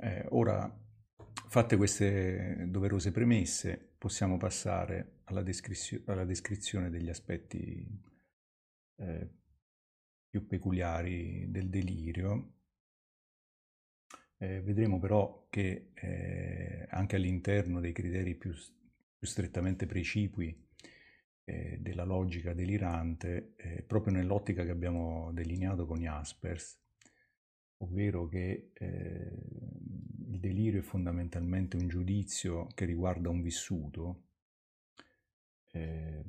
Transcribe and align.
Eh, 0.00 0.26
ora, 0.30 0.72
fatte 1.48 1.76
queste 1.76 2.66
doverose 2.68 3.10
premesse, 3.10 3.94
possiamo 3.98 4.36
passare 4.36 5.22
alla, 5.24 5.42
descrizio- 5.42 6.02
alla 6.06 6.24
descrizione 6.24 6.88
degli 6.88 7.08
aspetti 7.08 7.84
eh, 8.96 9.30
più 10.28 10.46
peculiari 10.46 11.50
del 11.50 11.68
delirio. 11.68 12.52
Eh, 14.36 14.60
vedremo 14.62 15.00
però 15.00 15.48
che 15.50 15.90
eh, 15.94 16.86
anche 16.90 17.16
all'interno 17.16 17.80
dei 17.80 17.92
criteri 17.92 18.36
più, 18.36 18.52
più 18.52 19.26
strettamente 19.26 19.86
precipui 19.86 20.64
eh, 21.42 21.78
della 21.80 22.04
logica 22.04 22.52
delirante, 22.54 23.54
eh, 23.56 23.82
proprio 23.82 24.12
nell'ottica 24.12 24.62
che 24.62 24.70
abbiamo 24.70 25.32
delineato 25.32 25.86
con 25.86 25.98
Jaspers, 25.98 26.78
ovvero 27.78 28.26
che 28.26 28.70
eh, 28.74 29.32
il 30.28 30.38
delirio 30.40 30.80
è 30.80 30.82
fondamentalmente 30.82 31.76
un 31.76 31.88
giudizio 31.88 32.66
che 32.74 32.84
riguarda 32.84 33.28
un 33.28 33.42
vissuto, 33.42 34.24
eh, 35.72 36.24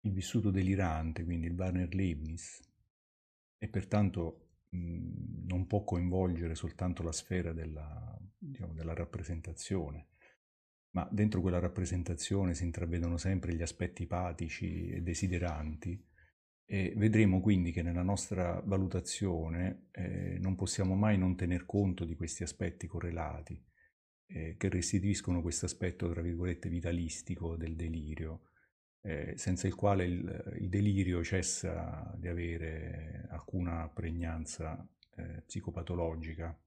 il 0.00 0.12
vissuto 0.12 0.50
delirante, 0.50 1.24
quindi 1.24 1.46
il 1.46 1.54
Warner 1.54 1.94
Leibniz, 1.94 2.60
e 3.58 3.68
pertanto 3.68 4.48
mh, 4.70 5.46
non 5.46 5.66
può 5.66 5.84
coinvolgere 5.84 6.54
soltanto 6.54 7.02
la 7.02 7.12
sfera 7.12 7.52
della, 7.52 8.18
diciamo, 8.36 8.74
della 8.74 8.94
rappresentazione, 8.94 10.08
ma 10.90 11.08
dentro 11.10 11.40
quella 11.40 11.58
rappresentazione 11.58 12.54
si 12.54 12.64
intravedono 12.64 13.16
sempre 13.16 13.54
gli 13.54 13.62
aspetti 13.62 14.06
patici 14.06 14.90
e 14.90 15.00
desideranti, 15.00 16.12
e 16.66 16.94
vedremo 16.96 17.40
quindi 17.40 17.72
che 17.72 17.82
nella 17.82 18.02
nostra 18.02 18.60
valutazione 18.64 19.88
eh, 19.92 20.38
non 20.40 20.56
possiamo 20.56 20.94
mai 20.94 21.18
non 21.18 21.36
tener 21.36 21.66
conto 21.66 22.04
di 22.04 22.14
questi 22.14 22.42
aspetti 22.42 22.86
correlati, 22.86 23.62
eh, 24.26 24.56
che 24.56 24.68
restituiscono 24.70 25.42
questo 25.42 25.66
aspetto, 25.66 26.10
tra 26.10 26.22
virgolette, 26.22 26.68
vitalistico 26.70 27.56
del 27.56 27.76
delirio, 27.76 28.48
eh, 29.02 29.34
senza 29.36 29.66
il 29.66 29.74
quale 29.74 30.04
il, 30.04 30.54
il, 30.60 30.68
delirio 30.70 31.22
cessa 31.22 32.14
di 32.16 32.28
avere 32.28 33.26
alcuna 33.30 33.88
pregnanza 33.88 34.88
eh, 35.16 35.42
psicopatologica. 35.42 36.58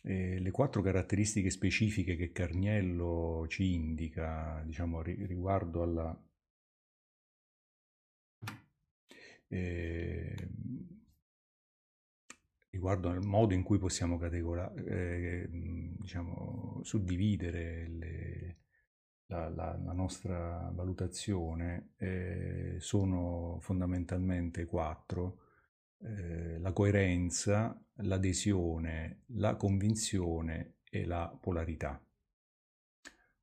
E 0.00 0.38
le 0.38 0.50
quattro 0.50 0.82
caratteristiche 0.82 1.50
specifiche 1.50 2.16
che 2.16 2.30
Carniello 2.30 3.46
ci 3.48 3.74
indica, 3.74 4.62
diciamo, 4.64 5.02
riguardo 5.02 5.82
alla 5.82 6.27
eh, 9.48 10.48
riguardo 12.70 13.08
al 13.08 13.24
modo 13.24 13.54
in 13.54 13.62
cui 13.62 13.78
possiamo 13.78 14.18
eh, 14.86 15.48
diciamo, 15.50 16.80
suddividere 16.82 17.88
le, 17.88 18.58
la, 19.26 19.48
la, 19.48 19.78
la, 19.82 19.92
nostra 19.92 20.70
valutazione 20.72 21.92
eh, 21.96 22.76
sono 22.78 23.58
fondamentalmente 23.60 24.64
quattro. 24.66 25.40
Eh, 26.00 26.58
la 26.60 26.72
coerenza, 26.72 27.76
l'adesione, 27.96 29.24
la 29.34 29.56
convinzione 29.56 30.76
e 30.88 31.04
la 31.04 31.36
polarità. 31.40 32.00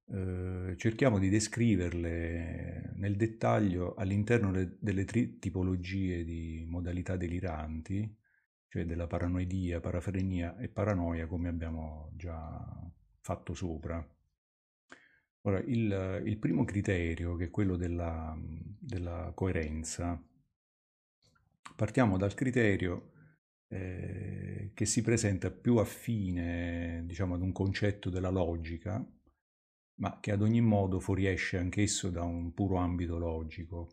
Eh, 0.07 0.75
cerchiamo 0.77 1.17
di 1.17 1.29
descriverle 1.29 2.93
nel 2.95 3.15
dettaglio 3.15 3.95
all'interno 3.95 4.51
de- 4.51 4.77
delle 4.79 5.03
tre 5.03 5.39
tipologie 5.39 6.23
di 6.23 6.63
modalità 6.67 7.17
deliranti, 7.17 8.15
cioè 8.67 8.85
della 8.85 9.07
paranoidia, 9.07 9.79
parafrenia 9.79 10.57
e 10.57 10.67
paranoia, 10.69 11.27
come 11.27 11.49
abbiamo 11.49 12.11
già 12.15 12.91
fatto 13.21 13.53
sopra. 13.53 14.07
Ora, 15.41 15.59
il, 15.59 16.21
il 16.25 16.37
primo 16.37 16.65
criterio, 16.65 17.35
che 17.35 17.45
è 17.45 17.49
quello 17.51 17.75
della, 17.75 18.35
della 18.79 19.31
coerenza, 19.35 20.19
partiamo 21.75 22.17
dal 22.17 22.33
criterio 22.33 23.11
eh, 23.67 24.71
che 24.73 24.85
si 24.85 25.01
presenta 25.01 25.51
più 25.51 25.77
affine, 25.77 27.03
diciamo, 27.05 27.35
ad 27.35 27.41
un 27.41 27.51
concetto 27.51 28.09
della 28.09 28.29
logica, 28.29 29.03
ma 29.95 30.19
che 30.19 30.31
ad 30.31 30.41
ogni 30.41 30.61
modo 30.61 30.99
fuoriesce 30.99 31.57
anch'esso 31.57 32.09
da 32.09 32.23
un 32.23 32.53
puro 32.53 32.77
ambito 32.77 33.17
logico. 33.17 33.89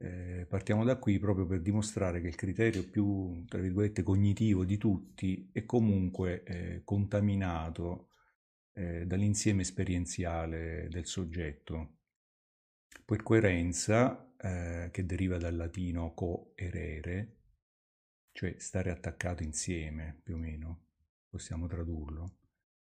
Eh, 0.00 0.46
partiamo 0.48 0.84
da 0.84 0.96
qui 0.96 1.18
proprio 1.18 1.46
per 1.46 1.60
dimostrare 1.60 2.20
che 2.20 2.28
il 2.28 2.36
criterio 2.36 2.88
più, 2.88 3.44
tra 3.46 3.60
virgolette, 3.60 4.02
cognitivo 4.02 4.64
di 4.64 4.76
tutti 4.78 5.50
è 5.52 5.64
comunque 5.64 6.44
eh, 6.44 6.82
contaminato 6.84 8.10
eh, 8.74 9.06
dall'insieme 9.06 9.62
esperienziale 9.62 10.88
del 10.88 11.06
soggetto. 11.06 11.96
Per 13.04 13.22
coerenza, 13.22 14.34
eh, 14.36 14.88
che 14.92 15.04
deriva 15.04 15.36
dal 15.36 15.56
latino 15.56 16.14
coerere, 16.14 17.36
cioè 18.32 18.54
stare 18.58 18.90
attaccato 18.90 19.42
insieme, 19.42 20.20
più 20.22 20.34
o 20.34 20.38
meno, 20.38 20.86
possiamo 21.28 21.66
tradurlo, 21.66 22.37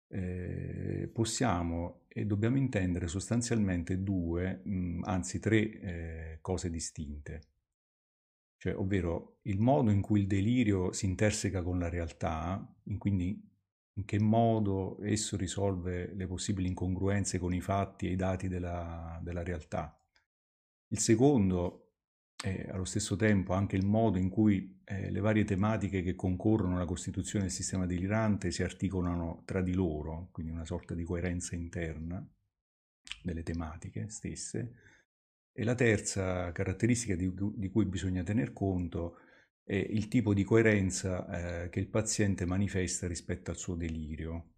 eh, 0.09 1.11
possiamo 1.13 2.07
e 2.09 2.25
dobbiamo 2.25 2.57
intendere 2.57 3.07
sostanzialmente 3.07 4.03
due, 4.03 4.63
mh, 4.65 5.03
anzi 5.05 5.39
tre 5.39 5.81
eh, 5.81 6.39
cose 6.41 6.71
distinte. 6.71 7.43
Cioè, 8.57 8.77
ovvero 8.77 9.39
il 9.43 9.61
modo 9.61 9.91
in 9.91 10.01
cui 10.01 10.21
il 10.21 10.27
delirio 10.27 10.93
si 10.93 11.07
interseca 11.07 11.63
con 11.63 11.79
la 11.79 11.89
realtà, 11.89 12.77
in 12.85 12.99
quindi 12.99 13.41
in 13.93 14.05
che 14.05 14.19
modo 14.21 15.03
esso 15.03 15.37
risolve 15.37 16.15
le 16.15 16.27
possibili 16.27 16.69
incongruenze 16.69 17.39
con 17.39 17.53
i 17.53 17.61
fatti 17.61 18.07
e 18.07 18.13
i 18.13 18.17
dati 18.17 18.49
della, 18.49 19.21
della 19.23 19.43
realtà. 19.43 20.01
Il 20.89 20.99
secondo 20.99 21.88
e 22.43 22.69
allo 22.71 22.84
stesso 22.84 23.16
tempo 23.16 23.53
anche 23.53 23.76
il 23.76 23.84
modo 23.84 24.19
in 24.19 24.28
cui 24.28 24.81
eh, 24.84 25.10
le 25.10 25.21
varie 25.21 25.44
tematiche 25.44 26.03
che 26.03 26.15
concorrono 26.15 26.76
alla 26.76 26.84
costituzione 26.84 27.47
del 27.47 27.53
sistema 27.53 27.84
delirante 27.84 28.53
si 28.53 28.62
articolano 28.62 29.43
tra 29.44 29.60
di 29.60 29.75
loro, 29.75 30.28
quindi 30.31 30.53
una 30.53 30.65
sorta 30.65 30.94
di 30.94 31.03
coerenza 31.03 31.56
interna 31.56 32.25
delle 33.22 33.43
tematiche 33.43 34.09
stesse. 34.09 34.75
E 35.53 35.65
la 35.65 35.75
terza 35.75 36.53
caratteristica 36.53 37.16
di, 37.16 37.32
di 37.34 37.69
cui 37.69 37.84
bisogna 37.87 38.22
tener 38.22 38.53
conto 38.53 39.16
è 39.65 39.75
il 39.75 40.06
tipo 40.06 40.32
di 40.32 40.44
coerenza 40.44 41.65
eh, 41.65 41.69
che 41.69 41.81
il 41.81 41.88
paziente 41.88 42.47
manifesta 42.47 43.09
rispetto 43.09 43.50
al 43.50 43.56
suo 43.56 43.75
delirio. 43.75 44.53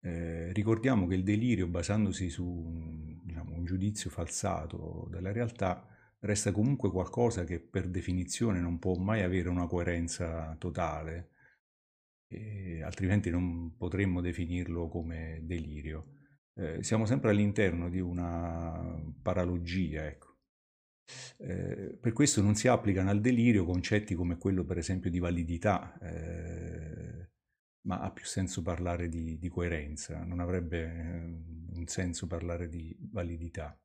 Eh, 0.00 0.52
ricordiamo 0.52 1.06
che 1.06 1.14
il 1.14 1.22
delirio, 1.22 1.68
basandosi 1.68 2.28
su 2.28 3.22
diciamo, 3.24 3.54
un 3.54 3.64
giudizio 3.64 4.10
falsato 4.10 5.06
della 5.10 5.30
realtà, 5.30 5.86
resta 6.20 6.52
comunque 6.52 6.90
qualcosa 6.90 7.44
che 7.44 7.60
per 7.60 7.88
definizione 7.88 8.60
non 8.60 8.78
può 8.78 8.94
mai 8.96 9.22
avere 9.22 9.48
una 9.48 9.66
coerenza 9.66 10.54
totale, 10.58 11.30
altrimenti 12.82 13.30
non 13.30 13.76
potremmo 13.76 14.20
definirlo 14.20 14.88
come 14.88 15.40
delirio. 15.42 16.14
Eh, 16.54 16.82
siamo 16.82 17.06
sempre 17.06 17.30
all'interno 17.30 17.88
di 17.88 18.00
una 18.00 19.00
paralogia, 19.22 20.06
ecco. 20.06 20.26
Eh, 21.38 21.96
per 22.00 22.12
questo 22.12 22.42
non 22.42 22.54
si 22.54 22.68
applicano 22.68 23.10
al 23.10 23.20
delirio 23.20 23.64
concetti 23.64 24.14
come 24.14 24.36
quello 24.36 24.64
per 24.64 24.78
esempio 24.78 25.10
di 25.10 25.18
validità, 25.20 25.96
eh, 26.00 27.30
ma 27.86 28.00
ha 28.00 28.10
più 28.10 28.24
senso 28.24 28.60
parlare 28.62 29.08
di, 29.08 29.38
di 29.38 29.48
coerenza, 29.48 30.22
non 30.24 30.40
avrebbe 30.40 30.82
eh, 30.82 31.76
un 31.76 31.86
senso 31.86 32.26
parlare 32.26 32.68
di 32.68 32.94
validità 33.10 33.78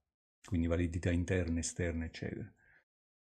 quindi 0.45 0.67
validità 0.67 1.11
interna, 1.11 1.59
esterna, 1.59 2.05
eccetera. 2.05 2.51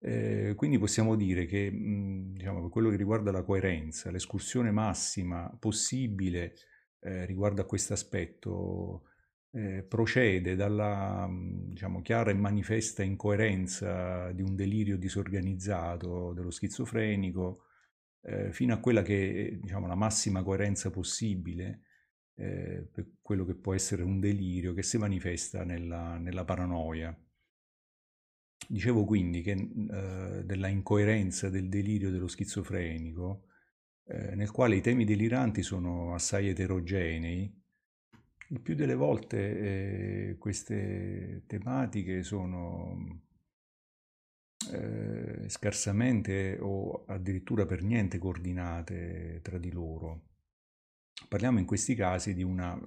Eh, 0.03 0.54
quindi 0.56 0.78
possiamo 0.78 1.14
dire 1.14 1.44
che 1.44 1.70
diciamo, 1.70 2.62
per 2.62 2.70
quello 2.70 2.88
che 2.91 2.97
riguarda 2.97 3.31
la 3.31 3.42
coerenza, 3.42 4.10
l'escursione 4.10 4.70
massima 4.70 5.55
possibile 5.58 6.55
eh, 7.00 7.26
riguardo 7.26 7.61
a 7.61 7.67
questo 7.67 7.93
aspetto 7.93 9.05
eh, 9.52 9.82
procede 9.82 10.55
dalla 10.55 11.28
diciamo, 11.31 12.00
chiara 12.02 12.31
e 12.31 12.34
manifesta 12.34 13.02
incoerenza 13.02 14.32
di 14.32 14.43
un 14.43 14.55
delirio 14.55 14.96
disorganizzato 14.96 16.32
dello 16.32 16.50
schizofrenico 16.50 17.64
eh, 18.22 18.52
fino 18.52 18.72
a 18.75 18.78
quella 18.78 19.02
che 19.02 19.49
è 19.49 19.56
diciamo, 19.56 19.87
la 19.87 19.94
massima 19.94 20.43
coerenza 20.43 20.90
possibile 20.90 21.82
eh, 22.40 22.88
per 22.90 23.06
quello 23.20 23.44
che 23.44 23.54
può 23.54 23.75
essere 23.75 24.02
un 24.02 24.19
delirio 24.19 24.72
che 24.72 24.82
si 24.82 24.96
manifesta 24.96 25.62
nella, 25.62 26.16
nella 26.16 26.44
paranoia. 26.44 27.14
Dicevo 28.66 29.04
quindi 29.04 29.42
che 29.42 29.52
eh, 29.52 30.44
della 30.44 30.69
incoerenza 30.69 31.50
del 31.50 31.69
delirio 31.69 32.10
dello 32.10 32.28
schizofrenico, 32.28 33.46
eh, 34.06 34.34
nel 34.34 34.50
quale 34.50 34.76
i 34.76 34.81
temi 34.81 35.04
deliranti 35.04 35.62
sono 35.62 36.14
assai 36.14 36.48
eterogenei, 36.48 37.58
il 38.48 38.60
più 38.60 38.75
delle 38.75 38.94
volte 38.94 40.31
eh, 40.31 40.36
queste 40.38 41.43
tematiche 41.46 42.22
sono 42.22 43.22
eh, 44.72 45.48
scarsamente 45.48 46.58
o 46.60 47.04
addirittura 47.06 47.66
per 47.66 47.82
niente 47.82 48.19
coordinate 48.19 49.40
tra 49.43 49.58
di 49.58 49.70
loro. 49.70 50.30
Parliamo 51.28 51.58
in 51.58 51.67
questi 51.67 51.94
casi 51.94 52.34
di 52.34 52.43
una 52.43 52.78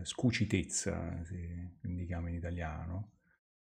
eh, 0.00 0.04
scucitezza, 0.04 1.22
si 1.24 1.78
indichiamo 1.82 2.28
in 2.28 2.34
italiano, 2.34 3.18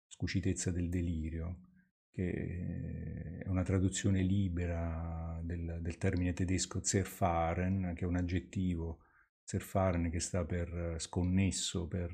scucitezza 0.06 0.70
del 0.70 0.88
delirio, 0.88 1.68
che 2.12 3.40
è 3.42 3.48
una 3.48 3.62
traduzione 3.62 4.22
libera 4.22 5.40
del, 5.42 5.78
del 5.80 5.98
termine 5.98 6.34
tedesco 6.34 6.84
zerfahren, 6.84 7.94
che 7.96 8.04
è 8.04 8.06
un 8.06 8.16
aggettivo, 8.16 9.00
zerfahren 9.42 10.10
che 10.10 10.20
sta 10.20 10.44
per 10.44 10.96
sconnesso, 10.98 11.88
per 11.88 12.12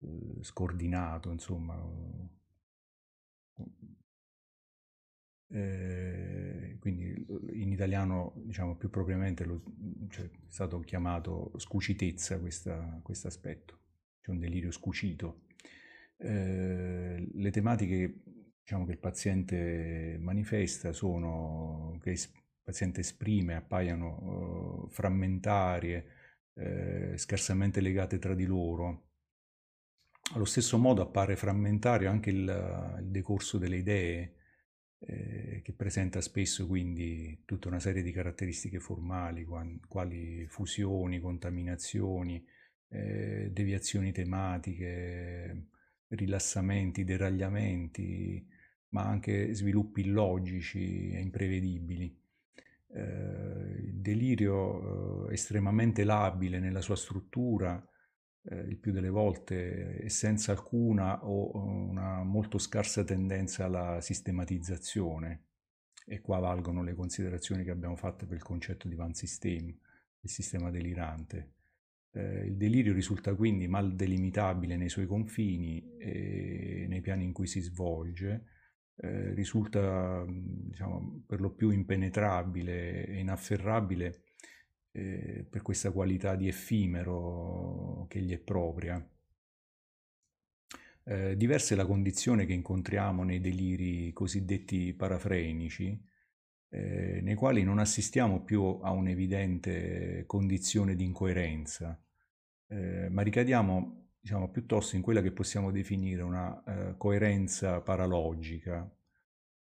uh, 0.00 0.42
scordinato, 0.42 1.30
insomma. 1.30 1.76
Eh, 5.50 6.47
quindi 6.78 7.26
in 7.52 7.72
italiano, 7.72 8.34
diciamo 8.36 8.76
più 8.76 8.90
propriamente, 8.90 9.44
lo, 9.44 9.62
cioè, 10.08 10.24
è 10.24 10.30
stato 10.48 10.80
chiamato 10.80 11.52
scucitezza 11.56 12.38
questo 12.38 13.26
aspetto, 13.26 13.78
c'è 14.20 14.30
un 14.30 14.38
delirio 14.38 14.70
scucito. 14.70 15.46
Eh, 16.16 17.28
le 17.32 17.50
tematiche 17.50 18.22
diciamo, 18.68 18.84
che 18.84 18.92
il 18.92 18.98
paziente 18.98 20.18
manifesta 20.20 20.92
sono, 20.92 21.98
che 22.02 22.10
il 22.10 22.20
paziente 22.62 23.00
esprime, 23.00 23.54
appaiono 23.54 24.84
uh, 24.84 24.88
frammentarie, 24.90 26.06
eh, 26.52 27.16
scarsamente 27.16 27.80
legate 27.80 28.18
tra 28.18 28.34
di 28.34 28.44
loro. 28.44 29.06
Allo 30.34 30.44
stesso 30.44 30.76
modo 30.76 31.00
appare 31.00 31.34
frammentario 31.36 32.10
anche 32.10 32.28
il, 32.28 32.96
il 33.00 33.10
decorso 33.10 33.56
delle 33.56 33.78
idee, 33.78 34.34
eh, 35.00 35.60
che 35.62 35.72
presenta 35.72 36.20
spesso 36.20 36.66
quindi 36.66 37.42
tutta 37.44 37.68
una 37.68 37.80
serie 37.80 38.02
di 38.02 38.12
caratteristiche 38.12 38.80
formali, 38.80 39.46
quali 39.86 40.46
fusioni, 40.48 41.20
contaminazioni, 41.20 42.44
eh, 42.88 43.50
deviazioni 43.52 44.12
tematiche, 44.12 45.66
rilassamenti, 46.08 47.04
deragliamenti, 47.04 48.46
ma 48.90 49.04
anche 49.04 49.52
sviluppi 49.54 50.00
illogici 50.00 51.10
e 51.10 51.20
imprevedibili. 51.20 52.16
Eh, 52.90 53.00
il 53.00 54.00
delirio 54.00 55.28
eh, 55.28 55.34
estremamente 55.34 56.04
labile 56.04 56.58
nella 56.58 56.80
sua 56.80 56.96
struttura, 56.96 57.86
eh, 58.50 58.60
il 58.60 58.78
più 58.78 58.92
delle 58.92 59.10
volte 59.10 59.98
è 59.98 60.08
senza 60.08 60.52
alcuna 60.52 61.24
o 61.24 61.56
una 61.56 62.22
molto 62.22 62.58
scarsa 62.58 63.04
tendenza 63.04 63.64
alla 63.64 64.00
sistematizzazione. 64.00 65.44
E 66.06 66.20
qua 66.20 66.38
valgono 66.38 66.82
le 66.82 66.94
considerazioni 66.94 67.64
che 67.64 67.70
abbiamo 67.70 67.96
fatto 67.96 68.26
per 68.26 68.36
il 68.36 68.42
concetto 68.42 68.88
di 68.88 68.94
Van 68.94 69.12
System, 69.12 69.66
il 70.20 70.30
sistema 70.30 70.70
delirante. 70.70 71.52
Eh, 72.12 72.46
il 72.46 72.56
delirio 72.56 72.94
risulta 72.94 73.34
quindi 73.34 73.68
mal 73.68 73.94
delimitabile 73.94 74.76
nei 74.76 74.88
suoi 74.88 75.06
confini 75.06 75.96
e 75.98 76.86
nei 76.88 77.02
piani 77.02 77.24
in 77.24 77.32
cui 77.34 77.46
si 77.46 77.60
svolge, 77.60 78.44
eh, 78.96 79.34
risulta 79.34 80.24
diciamo, 80.26 81.24
per 81.26 81.40
lo 81.42 81.50
più 81.50 81.68
impenetrabile 81.68 83.06
e 83.06 83.18
inafferrabile 83.18 84.22
eh, 84.98 85.46
per 85.48 85.62
questa 85.62 85.92
qualità 85.92 86.34
di 86.34 86.48
effimero 86.48 88.06
che 88.08 88.20
gli 88.20 88.32
è 88.32 88.38
propria. 88.38 89.04
Eh, 91.04 91.36
diversa 91.36 91.74
è 91.74 91.76
la 91.76 91.86
condizione 91.86 92.44
che 92.44 92.52
incontriamo 92.52 93.22
nei 93.22 93.40
deliri 93.40 94.12
cosiddetti 94.12 94.92
parafrenici, 94.92 95.98
eh, 96.70 97.20
nei 97.22 97.34
quali 97.34 97.62
non 97.62 97.78
assistiamo 97.78 98.42
più 98.42 98.80
a 98.82 98.90
un'evidente 98.90 100.24
condizione 100.26 100.94
di 100.96 101.04
incoerenza, 101.04 101.98
eh, 102.66 103.08
ma 103.08 103.22
ricadiamo 103.22 104.08
diciamo, 104.20 104.50
piuttosto 104.50 104.96
in 104.96 105.02
quella 105.02 105.22
che 105.22 105.32
possiamo 105.32 105.70
definire 105.70 106.22
una 106.22 106.62
eh, 106.64 106.96
coerenza 106.98 107.80
paralogica, 107.80 108.90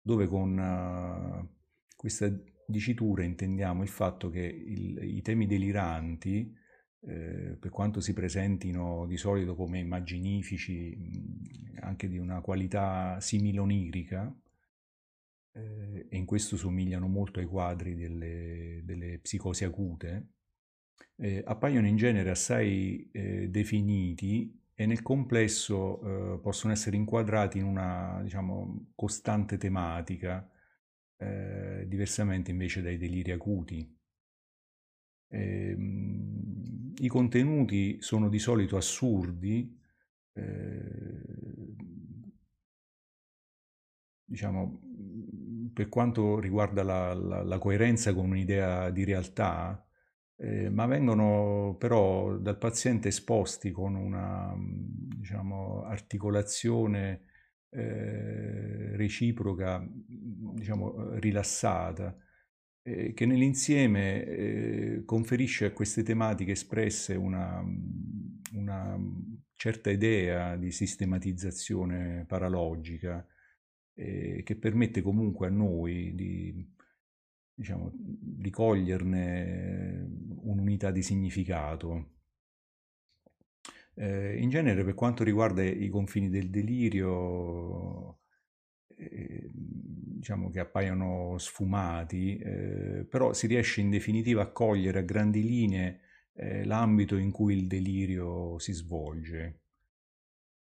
dove 0.02 0.28
con 0.28 0.58
eh, 0.58 1.48
questa 1.96 2.32
dicitura 2.68 3.24
intendiamo 3.24 3.84
il 3.84 3.90
fatto 3.90 4.30
che 4.30 4.42
il, 4.42 4.98
i 5.02 5.22
temi 5.22 5.46
deliranti, 5.48 6.54
eh, 7.08 7.58
per 7.60 7.70
quanto 7.70 8.00
si 8.00 8.14
presentino 8.14 9.06
di 9.06 9.18
solito 9.18 9.56
come 9.56 9.80
immaginifici, 9.80 10.98
anche 11.82 12.08
di 12.08 12.18
una 12.18 12.42
qualità 12.42 13.20
similonirica, 13.20 14.36
eh, 15.54 16.08
e 16.10 16.18
in 16.18 16.26
questo 16.26 16.58
somigliano 16.58 17.08
molto 17.08 17.40
ai 17.40 17.46
quadri 17.46 17.96
delle, 17.96 18.82
delle 18.84 19.20
psicosi 19.20 19.64
acute, 19.64 20.30
eh, 21.18 21.44
appaiono 21.46 21.88
in 21.88 21.96
genere 21.96 22.30
assai 22.30 23.10
eh, 23.12 23.50
definiti 23.50 24.64
e 24.74 24.86
nel 24.86 25.02
complesso 25.02 26.36
eh, 26.36 26.40
possono 26.40 26.74
essere 26.74 26.98
inquadrati 26.98 27.60
in 27.60 27.66
una 27.66 28.20
diciamo, 28.22 28.92
costante 28.96 29.58
tematica, 29.58 30.48
eh, 31.18 31.86
diversamente 31.88 32.52
invece 32.52 32.82
dai 32.82 32.98
deliri 32.98 33.32
acuti. 33.32 33.98
Eh, 35.28 35.76
I 36.98 37.08
contenuti 37.08 37.98
sono 38.02 38.30
di 38.30 38.40
solito 38.40 38.78
assurdi, 38.78 39.78
eh, 40.34 41.76
diciamo, 44.24 44.82
per 45.74 45.90
quanto 45.90 46.40
riguarda 46.40 46.84
la, 46.84 47.14
la, 47.14 47.44
la 47.44 47.58
coerenza 47.58 48.14
con 48.14 48.26
un'idea 48.30 48.90
di 48.90 49.04
realtà, 49.04 49.86
eh, 50.38 50.70
ma 50.70 50.86
vengono 50.86 51.76
però 51.78 52.38
dal 52.38 52.58
paziente 52.58 53.10
esposti 53.10 53.72
con 53.72 53.96
una 53.96 54.54
diciamo, 54.58 55.84
articolazione 55.84 57.24
eh, 57.76 58.96
reciproca, 58.96 59.86
diciamo, 59.86 61.18
rilassata, 61.20 62.18
eh, 62.84 63.14
che 63.14 63.26
nell'insieme 63.26 64.24
eh, 64.24 65.04
conferisce 65.06 65.66
a 65.66 65.72
queste 65.72 66.04
tematiche 66.04 66.52
espresse 66.52 67.16
una, 67.16 67.62
una 68.54 68.98
certa 69.56 69.90
idea 69.90 70.56
di 70.56 70.72
sistematizzazione 70.72 72.26
paralogica 72.28 73.26
eh, 73.96 74.44
che 74.44 74.56
permette 74.56 75.02
comunque 75.02 75.48
a 75.48 75.52
noi 75.52 76.14
di, 76.16 76.74
diciamo, 77.54 77.92
di 77.94 78.50
coglierne 78.52 80.08
un'unità 80.44 80.92
di 80.92 81.02
significato. 81.02 82.15
Eh, 83.96 84.38
in 84.40 84.50
genere 84.50 84.84
per 84.84 84.94
quanto 84.94 85.24
riguarda 85.24 85.64
i 85.64 85.88
confini 85.90 86.30
del 86.30 86.50
delirio, 86.50 88.20
eh, 88.98 89.50
diciamo 89.52 90.50
che 90.50 90.60
appaiono 90.60 91.38
sfumati, 91.38 92.38
eh, 92.38 93.06
però 93.10 93.34
si 93.34 93.48
riesce 93.48 93.82
in 93.82 93.90
definitiva 93.90 94.42
a 94.44 94.52
cogliere 94.52 95.00
a 95.00 95.04
grandi 95.04 95.44
linee 95.44 96.00
eh, 96.34 96.66
l'ambito 96.66 97.16
in 97.18 97.32
cui 97.32 97.56
il 97.56 97.68
delirio 97.68 98.60
si 98.60 98.74
svolge. 98.74 99.60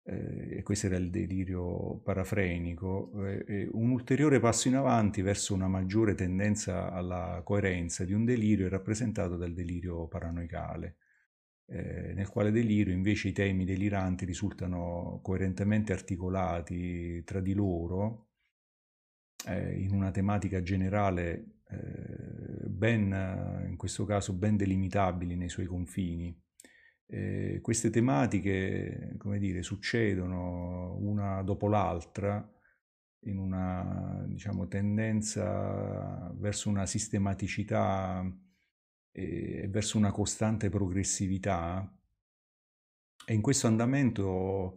Eh, 0.09 0.59
e 0.59 0.62
questo 0.62 0.87
era 0.87 0.97
il 0.97 1.11
delirio 1.11 1.99
parafrenico, 1.99 3.11
eh, 3.25 3.68
un 3.73 3.90
ulteriore 3.90 4.38
passo 4.38 4.68
in 4.68 4.76
avanti 4.76 5.21
verso 5.21 5.52
una 5.52 5.66
maggiore 5.66 6.14
tendenza 6.14 6.92
alla 6.92 7.42
coerenza 7.45 8.04
di 8.04 8.12
un 8.12 8.25
delirio 8.25 8.66
è 8.66 8.68
rappresentato 8.68 9.37
dal 9.37 9.52
delirio 9.52 10.06
paranoicale, 10.06 10.97
eh, 11.68 12.12
nel 12.14 12.28
quale 12.28 12.50
delirio 12.50 12.92
invece 12.92 13.28
i 13.28 13.32
temi 13.32 13.64
deliranti 13.64 14.25
risultano 14.25 15.20
coerentemente 15.23 15.92
articolati 15.92 17.23
tra 17.25 17.40
di 17.40 17.54
loro 17.54 18.28
eh, 19.46 19.78
in 19.80 19.92
una 19.92 20.11
tematica 20.11 20.62
generale 20.62 21.62
eh, 21.68 22.68
ben, 22.68 23.64
in 23.68 23.76
questo 23.76 24.04
caso 24.04 24.32
ben 24.32 24.56
delimitabili 24.56 25.37
nei 25.37 25.49
suoi 25.49 25.66
confini. 25.66 26.40
Eh, 27.08 27.61
queste 27.62 27.90
tematiche, 27.90 29.14
come 29.18 29.38
dire, 29.38 29.62
succedono 29.62 30.96
una 30.99 31.42
dopo 31.42 31.68
l'altra 31.68 32.49
in 33.20 33.38
una 33.38 34.25
diciamo, 34.26 34.68
tendenza 34.68 36.32
verso 36.37 36.68
una 36.68 36.87
sistematicità 36.87 38.25
e 39.18 39.66
verso 39.70 39.96
una 39.96 40.11
costante 40.12 40.68
progressività 40.68 41.90
e 43.25 43.32
in 43.32 43.40
questo 43.40 43.66
andamento 43.66 44.76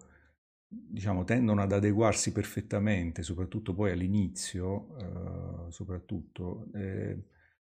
diciamo, 0.70 1.26
tendono 1.26 1.62
ad 1.62 1.74
adeguarsi 1.74 2.32
perfettamente, 2.32 3.22
soprattutto 3.22 3.74
poi 3.74 3.92
all'inizio, 3.92 4.96
eh, 4.98 5.72
soprattutto, 5.72 6.68
eh, 6.74 7.22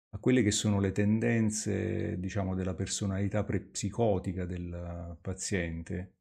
a 0.09 0.17
quelle 0.17 0.41
che 0.41 0.51
sono 0.51 0.79
le 0.79 0.91
tendenze, 0.91 2.19
diciamo, 2.19 2.55
della 2.55 2.73
personalità 2.73 3.43
prepsicotica 3.43 4.45
del 4.45 5.17
paziente, 5.21 6.13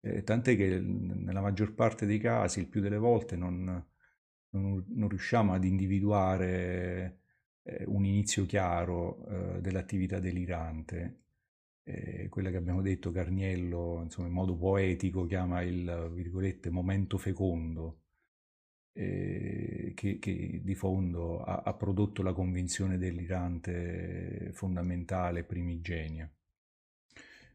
eh, 0.00 0.22
tant'è 0.22 0.56
che 0.56 0.78
nella 0.78 1.40
maggior 1.40 1.74
parte 1.74 2.06
dei 2.06 2.18
casi, 2.18 2.60
il 2.60 2.68
più 2.68 2.80
delle 2.80 2.98
volte, 2.98 3.36
non, 3.36 3.64
non, 4.50 4.84
non 4.88 5.08
riusciamo 5.08 5.52
ad 5.52 5.64
individuare 5.64 7.20
eh, 7.66 7.84
un 7.86 8.04
inizio 8.04 8.46
chiaro 8.46 9.56
eh, 9.56 9.60
dell'attività 9.60 10.20
delirante. 10.20 11.22
Eh, 11.82 12.28
quella 12.28 12.50
che 12.50 12.56
abbiamo 12.56 12.82
detto 12.82 13.10
Carniello, 13.10 14.00
insomma, 14.02 14.28
in 14.28 14.34
modo 14.34 14.56
poetico, 14.56 15.26
chiama 15.26 15.62
il, 15.62 16.10
virgolette, 16.12 16.70
momento 16.70 17.18
fecondo, 17.18 18.02
eh, 18.92 19.92
che, 19.94 20.18
che, 20.18 20.60
di 20.64 20.74
fondo 20.74 21.42
ha, 21.42 21.62
ha, 21.64 21.74
prodotto 21.74 22.22
la 22.22 22.32
convinzione 22.32 22.98
delirante 22.98 24.50
fondamentale 24.54 25.44
primigenia. 25.44 26.30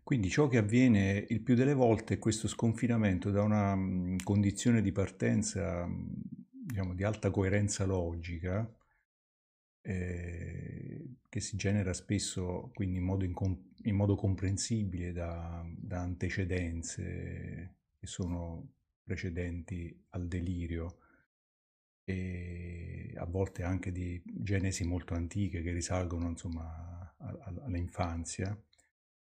Quindi 0.03 0.30
ciò 0.30 0.48
che 0.48 0.58
avviene 0.58 1.25
il 1.30 1.41
più 1.41 1.56
delle 1.56 1.74
volte 1.74 2.15
è 2.15 2.20
questo 2.20 2.48
sconfinamento 2.48 3.32
da 3.32 3.44
una 3.44 3.75
mh, 3.75 4.24
condizione 4.24 4.82
di 4.82 4.91
partenza 4.91 5.88
diciamo, 5.88 6.94
di 6.94 7.03
alta 7.03 7.30
coerenza 7.30 7.86
logica 7.86 8.70
eh, 9.82 11.16
che 11.30 11.40
si 11.40 11.56
genera 11.58 11.94
spesso 11.94 12.72
quindi 12.74 12.98
in 12.98 13.04
modo, 13.04 13.26
incom- 13.26 13.74
in 13.84 13.96
modo 13.96 14.16
comprensibile 14.16 15.12
da, 15.12 15.66
da, 15.78 16.02
antecedenze 16.02 17.76
che 17.98 18.08
sono 18.08 18.74
precedenti 19.04 20.06
al 20.10 20.28
delirio 20.28 20.98
e 22.04 23.14
a 23.16 23.26
volte 23.26 23.64
anche 23.64 23.92
di 23.92 24.22
genesi 24.26 24.84
molto 24.86 25.14
antiche 25.14 25.62
che 25.62 25.72
risalgono 25.72 26.30
insomma 26.30 27.16
all'infanzia 27.18 28.58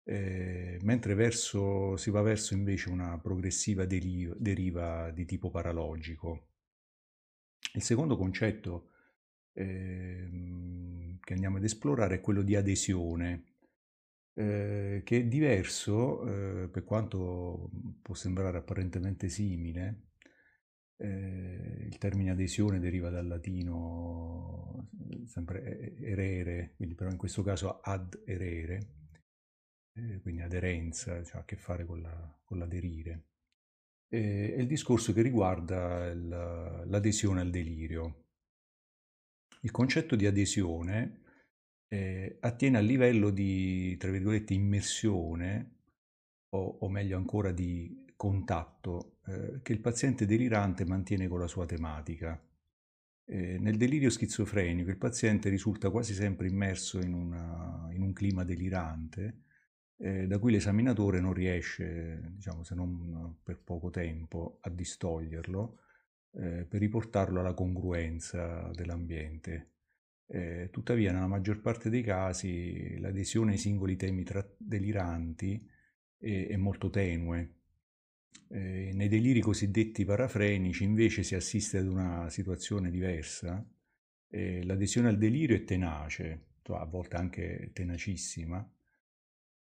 eh, 0.06 0.78
mentre 0.82 1.14
verso, 1.14 1.96
si 1.96 2.10
va 2.10 2.20
verso 2.20 2.54
invece 2.54 2.90
una 2.90 3.18
progressiva 3.18 3.86
deriva, 3.86 4.34
deriva 4.38 5.10
di 5.10 5.24
tipo 5.24 5.50
paralogico. 5.50 6.48
Il 7.72 7.82
secondo 7.82 8.16
concetto 8.16 8.90
eh, 9.54 11.18
che 11.20 11.32
andiamo 11.32 11.56
ad 11.56 11.64
esplorare 11.64 12.16
è 12.16 12.20
quello 12.20 12.42
di 12.42 12.54
adesione, 12.56 13.44
eh, 14.34 15.02
che 15.04 15.18
è 15.18 15.24
diverso, 15.24 16.64
eh, 16.64 16.68
per 16.68 16.84
quanto 16.84 17.70
può 18.02 18.14
sembrare 18.14 18.58
apparentemente 18.58 19.28
simile. 19.28 20.08
Eh, 20.96 21.86
il 21.88 21.98
termine 21.98 22.30
adesione 22.30 22.78
deriva 22.78 23.10
dal 23.10 23.26
latino 23.26 24.90
sempre 25.26 25.96
erere, 25.98 26.74
quindi 26.76 26.94
però 26.94 27.10
in 27.10 27.16
questo 27.16 27.42
caso 27.42 27.80
ad 27.80 28.22
erere, 28.24 28.88
eh, 29.94 30.20
quindi 30.20 30.42
aderenza, 30.42 31.22
cioè, 31.24 31.40
a 31.40 31.44
che 31.44 31.56
fare 31.56 31.84
con, 31.84 32.00
la, 32.02 32.40
con 32.44 32.58
l'aderire. 32.58 33.26
è 34.08 34.16
il 34.16 34.66
discorso 34.66 35.12
che 35.12 35.22
riguarda 35.22 36.12
l'adesione 36.14 37.40
al 37.40 37.50
delirio. 37.50 38.23
Il 39.64 39.70
concetto 39.70 40.14
di 40.14 40.26
adesione 40.26 41.20
eh, 41.88 42.36
attiene 42.40 42.76
al 42.76 42.84
livello 42.84 43.30
di, 43.30 43.96
tra 43.96 44.10
virgolette, 44.10 44.52
immersione, 44.52 45.76
o, 46.50 46.76
o 46.80 46.88
meglio 46.90 47.16
ancora 47.16 47.50
di 47.50 48.12
contatto, 48.14 49.20
eh, 49.24 49.60
che 49.62 49.72
il 49.72 49.80
paziente 49.80 50.26
delirante 50.26 50.84
mantiene 50.84 51.28
con 51.28 51.40
la 51.40 51.46
sua 51.46 51.64
tematica. 51.64 52.38
Eh, 53.26 53.58
nel 53.58 53.78
delirio 53.78 54.10
schizofrenico 54.10 54.90
il 54.90 54.98
paziente 54.98 55.48
risulta 55.48 55.88
quasi 55.88 56.12
sempre 56.12 56.46
immerso 56.46 57.00
in, 57.00 57.14
una, 57.14 57.88
in 57.90 58.02
un 58.02 58.12
clima 58.12 58.44
delirante, 58.44 59.44
eh, 59.96 60.26
da 60.26 60.38
cui 60.38 60.52
l'esaminatore 60.52 61.20
non 61.20 61.32
riesce, 61.32 62.20
diciamo, 62.34 62.64
se 62.64 62.74
non 62.74 63.38
per 63.42 63.58
poco 63.64 63.88
tempo, 63.88 64.58
a 64.60 64.68
distoglierlo 64.68 65.78
eh, 66.36 66.64
per 66.64 66.80
riportarlo 66.80 67.40
alla 67.40 67.54
congruenza 67.54 68.70
dell'ambiente. 68.74 69.70
Eh, 70.26 70.68
tuttavia, 70.72 71.12
nella 71.12 71.26
maggior 71.26 71.60
parte 71.60 71.90
dei 71.90 72.02
casi, 72.02 72.98
l'adesione 72.98 73.52
ai 73.52 73.58
singoli 73.58 73.96
temi 73.96 74.24
deliranti 74.56 75.68
è, 76.18 76.46
è, 76.48 76.56
molto 76.56 76.90
tenue. 76.90 77.54
Eh, 78.48 78.90
nei 78.94 79.08
deliri 79.08 79.40
cosiddetti 79.40 80.04
parafrenici, 80.04 80.84
invece, 80.84 81.22
si 81.22 81.34
assiste 81.34 81.78
ad 81.78 81.86
una 81.86 82.28
situazione 82.30 82.90
diversa. 82.90 83.64
Eh, 84.28 84.64
l'adesione 84.64 85.08
al 85.08 85.18
delirio 85.18 85.56
è 85.56 85.64
tenace, 85.64 86.46
a 86.68 86.84
volte 86.86 87.16
anche 87.16 87.70
tenacissima, 87.72 88.68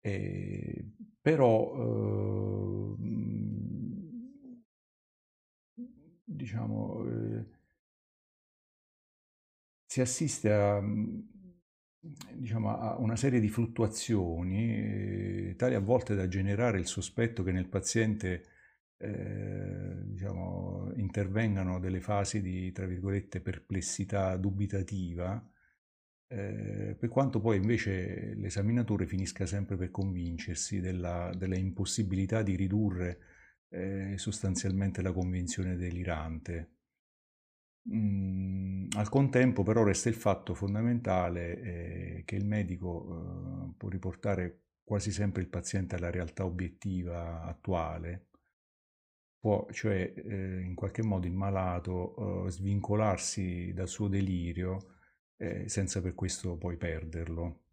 eh, 0.01 0.85
però 1.21 2.95
diciamo, 6.25 7.05
eh, 7.07 7.45
si 9.85 10.01
assiste 10.01 10.51
a, 10.51 10.81
mm, 10.81 11.19
diciamo, 12.33 12.77
a, 12.77 12.97
una 12.99 13.15
serie 13.15 13.39
di 13.39 13.49
fluttuazioni, 13.49 15.49
eh, 15.49 15.55
tali 15.57 15.75
a 15.75 15.79
volte 15.79 16.15
da 16.15 16.27
generare 16.27 16.79
il 16.79 16.87
sospetto 16.87 17.43
che 17.43 17.51
nel 17.51 17.67
paziente 17.67 18.45
eh, 18.97 20.01
diciamo, 20.05 20.91
intervengano 20.95 21.79
delle 21.79 22.01
fasi 22.01 22.41
di, 22.41 22.71
tra 22.71 22.85
virgolette, 22.85 23.41
perplessità 23.41 24.35
dubitativa, 24.37 25.43
eh, 26.27 26.95
per 26.97 27.09
quanto 27.09 27.39
poi 27.39 27.57
invece 27.57 28.33
l'esaminatore 28.35 29.05
finisca 29.05 29.45
sempre 29.45 29.75
per 29.77 29.91
convincersi 29.91 30.79
della, 30.79 31.31
della 31.37 31.55
impossibilità 31.55 32.41
di 32.41 32.55
ridurre 32.55 33.19
eh, 33.75 34.17
sostanzialmente 34.17 35.01
la 35.01 35.11
convinzione 35.11 35.75
delirante. 35.75 36.69
Mm, 37.93 38.87
al 38.95 39.09
contempo 39.09 39.61
però 39.63 39.83
resta 39.83 40.09
il 40.09 40.15
fatto 40.15 40.55
fondamentale 40.55 41.61
eh, 41.61 42.23
che 42.25 42.35
il 42.35 42.45
medico 42.45 43.69
eh, 43.69 43.73
può 43.77 43.89
riportare 43.89 44.61
quasi 44.83 45.11
sempre 45.11 45.41
il 45.41 45.49
paziente 45.49 45.95
alla 45.95 46.09
realtà 46.09 46.45
obiettiva 46.45 47.43
attuale, 47.43 48.29
può 49.39 49.67
cioè 49.71 50.13
eh, 50.15 50.61
in 50.61 50.75
qualche 50.75 51.03
modo 51.03 51.27
il 51.27 51.33
malato 51.33 52.45
eh, 52.47 52.51
svincolarsi 52.51 53.73
dal 53.73 53.87
suo 53.87 54.07
delirio 54.07 54.95
eh, 55.37 55.67
senza 55.67 56.01
per 56.01 56.15
questo 56.15 56.57
poi 56.57 56.77
perderlo. 56.77 57.64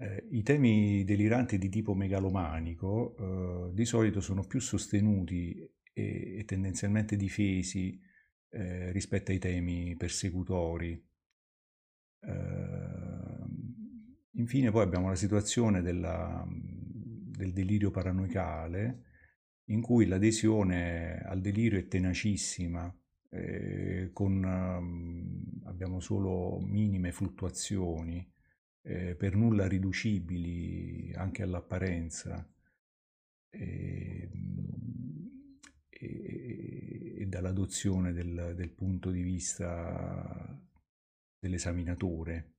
Eh, 0.00 0.28
I 0.30 0.42
temi 0.42 1.04
deliranti 1.04 1.58
di 1.58 1.68
tipo 1.68 1.94
megalomanico 1.94 3.68
eh, 3.68 3.74
di 3.74 3.84
solito 3.84 4.22
sono 4.22 4.42
più 4.44 4.58
sostenuti 4.58 5.60
e, 5.92 6.38
e 6.38 6.44
tendenzialmente 6.46 7.16
difesi 7.16 8.00
eh, 8.48 8.90
rispetto 8.92 9.30
ai 9.30 9.38
temi 9.38 9.94
persecutori. 9.96 11.06
Ehm, 12.20 13.48
infine 14.32 14.70
poi 14.70 14.82
abbiamo 14.84 15.08
la 15.08 15.16
situazione 15.16 15.82
della, 15.82 16.46
del 16.48 17.52
delirio 17.52 17.90
paranoicale 17.90 19.04
in 19.66 19.82
cui 19.82 20.06
l'adesione 20.06 21.18
al 21.18 21.42
delirio 21.42 21.78
è 21.78 21.86
tenacissima, 21.88 22.92
eh, 23.28 24.10
con, 24.14 24.42
um, 24.42 25.60
abbiamo 25.64 26.00
solo 26.00 26.58
minime 26.58 27.12
fluttuazioni 27.12 28.26
eh, 28.82 29.14
per 29.14 29.34
nulla 29.36 29.66
riducibili 29.66 31.12
anche 31.14 31.42
all'apparenza 31.42 32.46
e, 33.50 34.30
e, 35.88 37.14
e 37.18 37.26
dall'adozione 37.26 38.12
del, 38.12 38.54
del, 38.56 38.70
punto 38.70 39.10
di 39.10 39.22
vista 39.22 40.58
dell'esaminatore. 41.38 42.54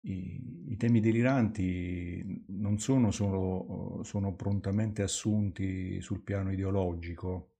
I, 0.00 0.70
I, 0.72 0.76
temi 0.76 1.00
deliranti 1.00 2.44
non 2.48 2.78
sono 2.78 3.10
solo 3.10 4.02
sono 4.04 4.34
prontamente 4.34 5.02
assunti 5.02 6.00
sul 6.00 6.20
piano 6.20 6.52
ideologico, 6.52 7.54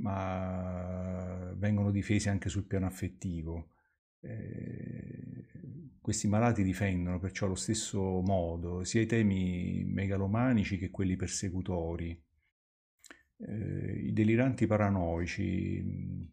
ma 0.00 1.52
vengono 1.56 1.90
difesi 1.90 2.28
anche 2.28 2.48
sul 2.48 2.64
piano 2.64 2.86
affettivo. 2.86 3.70
Eh, 4.22 5.46
questi 6.00 6.28
malati 6.28 6.62
difendono 6.62 7.18
perciò 7.18 7.46
allo 7.46 7.54
stesso 7.54 8.20
modo 8.22 8.84
sia 8.84 9.00
i 9.00 9.06
temi 9.06 9.84
megalomanici 9.84 10.78
che 10.78 10.90
quelli 10.90 11.16
persecutori. 11.16 12.20
Eh, 13.36 13.92
I 14.06 14.12
deliranti 14.12 14.66
paranoici 14.66 15.80
mh, 15.82 16.28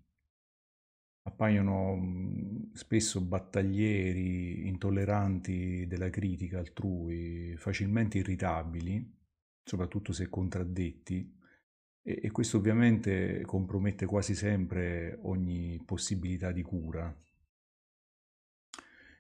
appaiono 1.24 1.96
mh, 1.96 2.74
spesso 2.74 3.22
battaglieri, 3.22 4.67
intolleranti 4.67 5.86
della 5.88 6.10
critica 6.10 6.60
altrui, 6.60 7.56
facilmente 7.58 8.17
irritabili, 8.20 9.15
soprattutto 9.63 10.13
se 10.13 10.29
contraddetti, 10.29 11.36
e, 12.01 12.20
e 12.24 12.32
questo 12.32 12.58
ovviamente 12.58 13.41
compromette 13.46 14.06
quasi 14.06 14.36
sempre 14.36 15.17
ogni 15.24 15.82
possibilità 15.86 16.51
di 16.51 16.62
cura. 16.62 17.15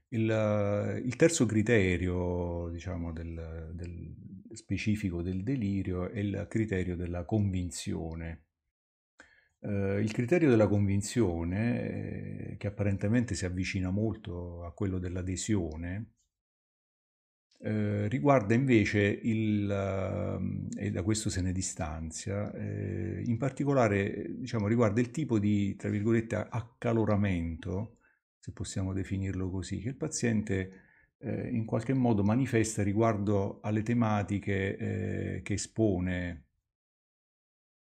Il, 0.09 1.01
il 1.03 1.15
terzo 1.15 1.45
criterio, 1.45 2.69
diciamo, 2.69 3.11
del, 3.11 3.71
del, 3.73 4.15
specifico 4.57 5.21
del 5.21 5.43
delirio 5.43 6.09
è 6.09 6.19
il 6.19 6.45
criterio 6.49 6.95
della 6.95 7.25
convinzione. 7.25 8.45
Eh, 9.59 9.99
il 10.01 10.11
criterio 10.11 10.49
della 10.49 10.67
convinzione, 10.67 12.51
eh, 12.51 12.57
che 12.57 12.67
apparentemente 12.67 13.35
si 13.35 13.45
avvicina 13.45 13.89
molto 13.89 14.63
a 14.63 14.73
quello 14.73 14.99
dell'adesione, 14.99 16.11
eh, 17.59 18.07
riguarda 18.07 18.53
invece 18.53 19.01
il, 19.01 19.69
ehm, 19.69 20.67
e 20.77 20.91
da 20.91 21.01
questo 21.03 21.29
se 21.29 21.41
ne 21.41 21.51
distanzia, 21.51 22.51
eh, 22.53 23.23
in 23.25 23.37
particolare 23.37 24.35
diciamo, 24.37 24.67
riguarda 24.67 24.99
il 25.01 25.09
tipo 25.11 25.39
di, 25.39 25.75
tra 25.75 25.89
virgolette, 25.89 26.35
accaloramento, 26.35 27.96
se 28.47 28.53
possiamo 28.53 28.93
definirlo 28.93 29.49
così, 29.49 29.79
che 29.81 29.89
il 29.89 29.95
paziente 29.95 30.71
eh, 31.17 31.49
in 31.49 31.65
qualche 31.65 31.93
modo 31.93 32.23
manifesta 32.23 32.81
riguardo 32.81 33.59
alle 33.61 33.83
tematiche 33.83 34.77
eh, 34.77 35.41
che 35.41 35.53
espone. 35.53 36.45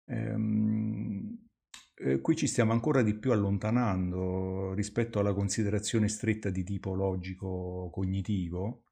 Ehm, 0.05 1.49
eh, 1.95 2.21
qui 2.21 2.37
ci 2.37 2.47
stiamo 2.47 2.73
ancora 2.73 3.03
di 3.03 3.15
più 3.15 3.33
allontanando 3.33 4.75
rispetto 4.75 5.19
alla 5.19 5.33
considerazione 5.33 6.09
stretta 6.09 6.51
di 6.51 6.65
tipo 6.65 6.93
logico-cognitivo, 6.93 8.83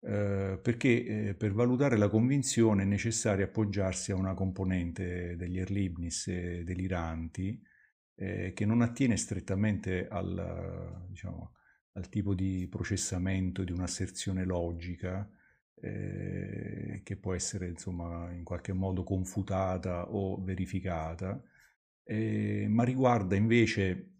eh, 0.00 0.58
perché 0.60 1.28
eh, 1.28 1.34
per 1.34 1.54
valutare 1.54 1.96
la 1.96 2.10
convinzione 2.10 2.82
è 2.82 2.86
necessario 2.86 3.46
appoggiarsi 3.46 4.12
a 4.12 4.16
una 4.16 4.34
componente 4.34 5.34
degli 5.36 5.58
Erlibnis 5.58 6.28
deliranti 6.28 7.72
eh, 8.16 8.52
che 8.52 8.64
non 8.64 8.80
attiene 8.82 9.16
strettamente 9.16 10.06
al, 10.08 11.06
diciamo, 11.08 11.52
al 11.92 12.08
tipo 12.08 12.34
di 12.34 12.66
processamento 12.68 13.64
di 13.64 13.72
un'asserzione 13.72 14.44
logica 14.44 15.28
eh, 15.76 17.02
che 17.04 17.16
può 17.16 17.34
essere 17.34 17.68
insomma 17.68 18.30
in 18.32 18.44
qualche 18.44 18.72
modo 18.72 19.04
confutata 19.04 20.10
o 20.10 20.42
verificata, 20.42 21.42
eh, 22.04 22.66
ma 22.68 22.84
riguarda 22.84 23.36
invece 23.36 24.10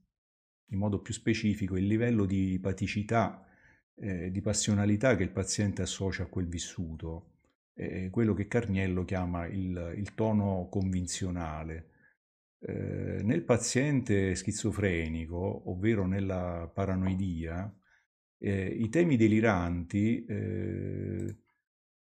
in 0.68 0.78
modo 0.78 1.00
più 1.00 1.14
specifico 1.14 1.76
il 1.76 1.86
livello 1.86 2.24
di 2.26 2.58
paticità, 2.60 3.46
eh, 3.96 4.30
di 4.30 4.40
passionalità 4.40 5.16
che 5.16 5.22
il 5.22 5.30
paziente 5.30 5.82
associa 5.82 6.24
a 6.24 6.26
quel 6.26 6.48
vissuto, 6.48 7.30
quello 8.10 8.34
che 8.34 8.46
Carniello 8.46 9.04
chiama 9.04 9.46
il, 9.46 9.94
il 9.96 10.14
tono 10.14 10.68
convinzionale. 10.70 11.93
Eh, 12.66 13.20
nel 13.22 13.42
paziente 13.42 14.34
schizofrenico, 14.34 15.70
ovvero 15.70 16.06
nella 16.06 16.70
paranoidia, 16.72 17.70
eh, 18.38 18.66
i 18.68 18.88
temi 18.88 19.16
deliranti 19.16 20.24
eh, 20.24 21.36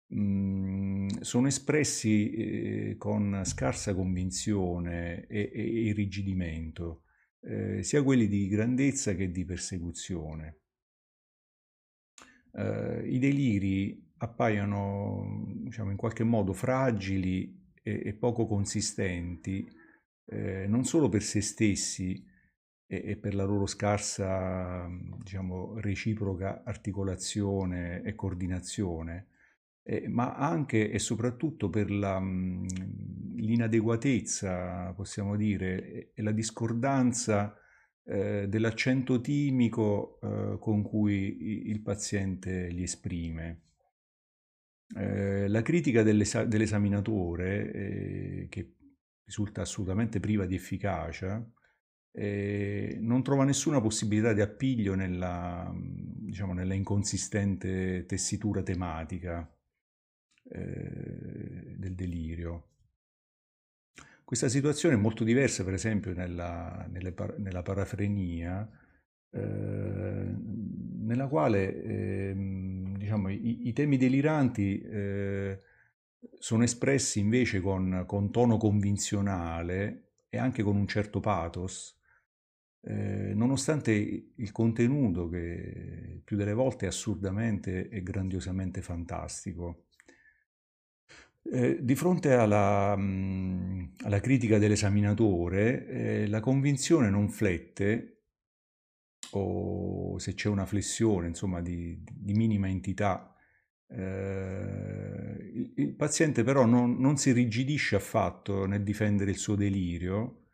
mh, 0.05 0.19
mm, 0.19 1.07
sono 1.21 1.47
espressi 1.47 2.29
eh, 2.29 2.95
con 2.95 3.41
scarsa 3.43 3.95
convinzione 3.95 5.25
e, 5.25 5.49
e 5.51 5.61
irrigidimento, 5.63 7.05
eh, 7.41 7.81
sia 7.81 8.03
quelli 8.03 8.27
di 8.27 8.47
grandezza 8.47 9.15
che 9.15 9.31
di 9.31 9.45
persecuzione. 9.45 10.59
I 12.57 13.19
deliri 13.19 14.13
appaiono 14.19 15.45
diciamo, 15.65 15.91
in 15.91 15.97
qualche 15.97 16.23
modo 16.23 16.53
fragili 16.53 17.73
e, 17.83 18.01
e 18.05 18.13
poco 18.13 18.47
consistenti 18.47 19.67
eh, 20.27 20.65
non 20.67 20.85
solo 20.85 21.09
per 21.09 21.21
se 21.21 21.41
stessi 21.41 22.33
e, 22.87 23.01
e 23.05 23.17
per 23.17 23.35
la 23.35 23.43
loro 23.43 23.65
scarsa, 23.65 24.87
diciamo, 25.21 25.77
reciproca 25.79 26.63
articolazione 26.63 28.01
e 28.03 28.15
coordinazione, 28.15 29.27
eh, 29.83 30.07
ma 30.07 30.35
anche 30.35 30.89
e 30.89 30.99
soprattutto 30.99 31.69
per 31.69 31.91
la, 31.91 32.17
l'inadeguatezza, 32.19 34.93
possiamo 34.93 35.35
dire, 35.35 36.11
e 36.13 36.21
la 36.21 36.31
discordanza 36.31 37.57
eh, 38.03 38.47
dell'accento 38.47 39.19
timico 39.21 40.19
eh, 40.21 40.57
con 40.59 40.83
cui 40.83 41.67
il 41.69 41.81
paziente 41.81 42.67
li 42.69 42.83
esprime. 42.83 43.61
Eh, 44.95 45.47
la 45.47 45.63
critica 45.63 46.03
dell'esa- 46.03 46.45
dell'esaminatore, 46.45 47.71
eh, 47.71 48.47
che 48.49 48.75
risulta 49.25 49.61
assolutamente 49.61 50.19
priva 50.19 50.45
di 50.45 50.55
efficacia, 50.55 51.43
eh, 52.11 52.97
non 53.01 53.23
trova 53.23 53.43
nessuna 53.43 53.81
possibilità 53.81 54.31
di 54.33 54.41
appiglio 54.41 54.95
nella, 54.95 55.71
diciamo, 55.75 56.53
nella 56.53 56.73
inconsistente 56.73 58.05
tessitura 58.05 58.63
tematica 58.63 59.51
eh, 60.43 61.75
del 61.77 61.93
delirio. 61.93 62.69
Questa 64.23 64.47
situazione 64.47 64.95
è 64.95 64.97
molto 64.97 65.23
diversa, 65.23 65.63
per 65.63 65.73
esempio, 65.73 66.13
nella, 66.13 66.87
nella 66.89 67.61
parafrenia, 67.61 68.67
eh, 69.29 70.35
nella 71.05 71.27
quale 71.27 71.83
ehm, 71.83 72.97
diciamo, 72.97 73.29
i, 73.29 73.67
i, 73.67 73.73
temi 73.73 73.97
deliranti 73.97 74.81
eh, 74.81 75.59
sono 76.39 76.63
espressi 76.63 77.19
invece 77.19 77.61
con, 77.61 78.03
con 78.05 78.31
tono 78.31 78.57
convinzionale 78.57 80.13
e 80.29 80.37
anche 80.37 80.63
con 80.63 80.75
un 80.75 80.87
certo 80.87 81.19
pathos, 81.19 81.99
eh, 82.81 83.33
nonostante 83.33 83.91
il 84.35 84.51
contenuto 84.51 85.27
che 85.27 86.21
più 86.23 86.37
delle 86.37 86.53
volte 86.53 86.85
è 86.85 86.89
assurdamente 86.89 87.89
e 87.89 88.03
grandiosamente 88.03 88.81
fantastico. 88.81 89.85
Eh, 91.41 91.77
di 91.83 91.95
fronte 91.95 92.33
alla, 92.33 92.95
mh, 92.95 93.93
alla 94.03 94.19
critica 94.19 94.57
dell'esaminatore, 94.57 95.87
eh, 95.87 96.27
la 96.27 96.39
convinzione 96.39 97.09
non 97.09 97.29
flette, 97.29 98.11
o 99.31 100.17
se 100.17 100.33
c'è 100.33 100.49
una 100.49 100.65
flessione, 100.65 101.27
insomma, 101.27 101.61
di, 101.61 102.03
di 102.03 102.33
minima 102.33 102.67
entità 102.67 103.35
eh, 103.87 105.34
il, 105.75 105.93
paziente 105.95 106.43
però 106.43 106.65
non, 106.65 106.99
non, 106.99 107.17
si 107.17 107.31
rigidisce 107.31 107.95
affatto 107.95 108.65
nel 108.65 108.83
difendere 108.83 109.31
il 109.31 109.37
suo 109.37 109.55
delirio, 109.55 110.47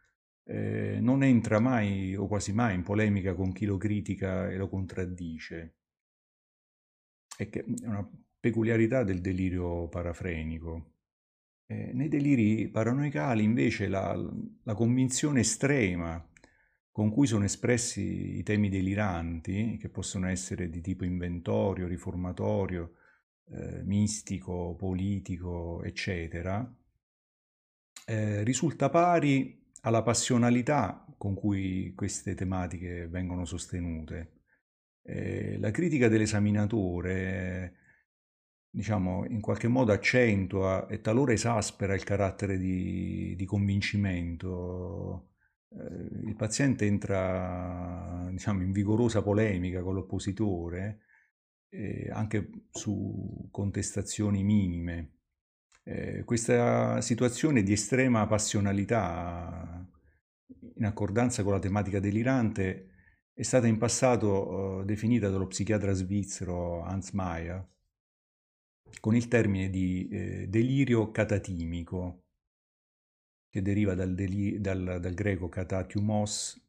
eh, 0.46 1.00
non 1.00 1.24
entra 1.24 1.60
mai 1.60 2.16
o 2.16 2.28
quasi 2.28 2.54
mai 2.54 2.76
in 2.76 2.84
polemica 2.84 3.34
con 3.34 3.52
chi 3.52 3.66
lo 3.66 3.78
critica 3.78 4.50
e 4.50 4.58
lo 4.58 4.70
contraddice. 4.70 5.76
È, 7.36 7.50
è 7.50 7.64
una 7.86 8.08
peculiarità 8.40 9.04
del 9.04 9.22
delirio 9.22 9.88
parafrenico. 9.88 10.94
Eh, 11.66 11.92
nei 11.94 12.10
deliri 12.10 12.68
paranoicali 12.70 13.44
invece 13.44 13.88
la, 13.88 14.14
la 14.64 14.74
convinzione 14.74 15.40
estrema 15.40 16.24
con 16.92 17.10
cui 17.10 17.26
sono 17.26 17.46
espressi 17.46 18.38
i 18.38 18.44
temi 18.44 18.70
deliranti, 18.70 19.78
che 19.80 19.90
possono 19.90 20.28
essere 20.28 20.70
di 20.70 20.82
tipo 20.82 21.06
inventorio, 21.06 21.88
riformatorio, 21.88 22.96
eh, 23.49 23.82
mistico, 23.84 24.75
politico, 24.75 25.84
eccetera, 25.84 26.73
eh, 28.06 28.43
risulta 28.43 28.89
pari 28.89 29.60
alla 29.82 30.04
passionalità 30.04 31.06
con 31.17 31.34
cui 31.36 31.93
queste 31.95 32.36
tematiche 32.36 33.08
vengono 33.08 33.45
sostenute. 33.45 34.41
Eh, 35.04 35.58
la 35.60 35.71
critica 35.71 36.08
dell'esaminatore, 36.08 37.75
diciamo, 38.69 39.25
in 39.25 39.41
qualche 39.41 39.67
modo 39.67 39.91
accentua 39.91 40.88
e 40.88 41.01
talora 41.01 41.34
esaspera 41.34 41.93
il 41.93 42.04
carattere 42.04 42.58
di, 42.58 43.36
di 43.36 43.45
convincimento. 43.45 45.30
Eh, 45.69 46.27
il 46.27 46.36
paziente 46.36 46.86
entra, 46.86 48.27
diciamo, 48.32 48.62
in 48.62 48.71
vigorosa 48.71 49.21
polemica 49.21 49.82
con 49.82 49.95
l'oppositore 49.95 51.01
eh, 51.71 52.10
anche 52.12 52.49
su 52.69 53.47
contestazioni 53.51 54.43
minime. 54.43 55.17
Eh, 55.84 56.23
questa 56.23 57.01
situazione 57.01 57.63
di 57.63 57.73
estrema 57.73 58.27
passionalità, 58.27 59.84
in 60.75 60.86
accordanza 60.86 61.43
con 61.43 61.53
la 61.53 61.60
tematica 61.60 61.99
delirante, 61.99 62.89
è 63.34 63.41
stata 63.41 63.67
in 63.67 63.77
passato 63.77 64.81
eh, 64.81 64.86
definita 64.86 65.29
dallo 65.29 65.47
psichiatra 65.47 65.93
svizzero 65.93 66.84
Hans 66.84 67.12
Mayer 67.12 67.69
con 68.99 69.15
il 69.15 69.27
termine 69.27 69.69
di 69.69 70.07
eh, 70.10 70.47
delirio 70.47 71.12
catatimico, 71.12 72.23
che 73.49 73.62
deriva 73.62 73.95
dal, 73.95 74.13
deli- 74.13 74.60
dal, 74.60 74.99
dal 74.99 75.13
greco 75.13 75.49
katatiumos, 75.49 76.61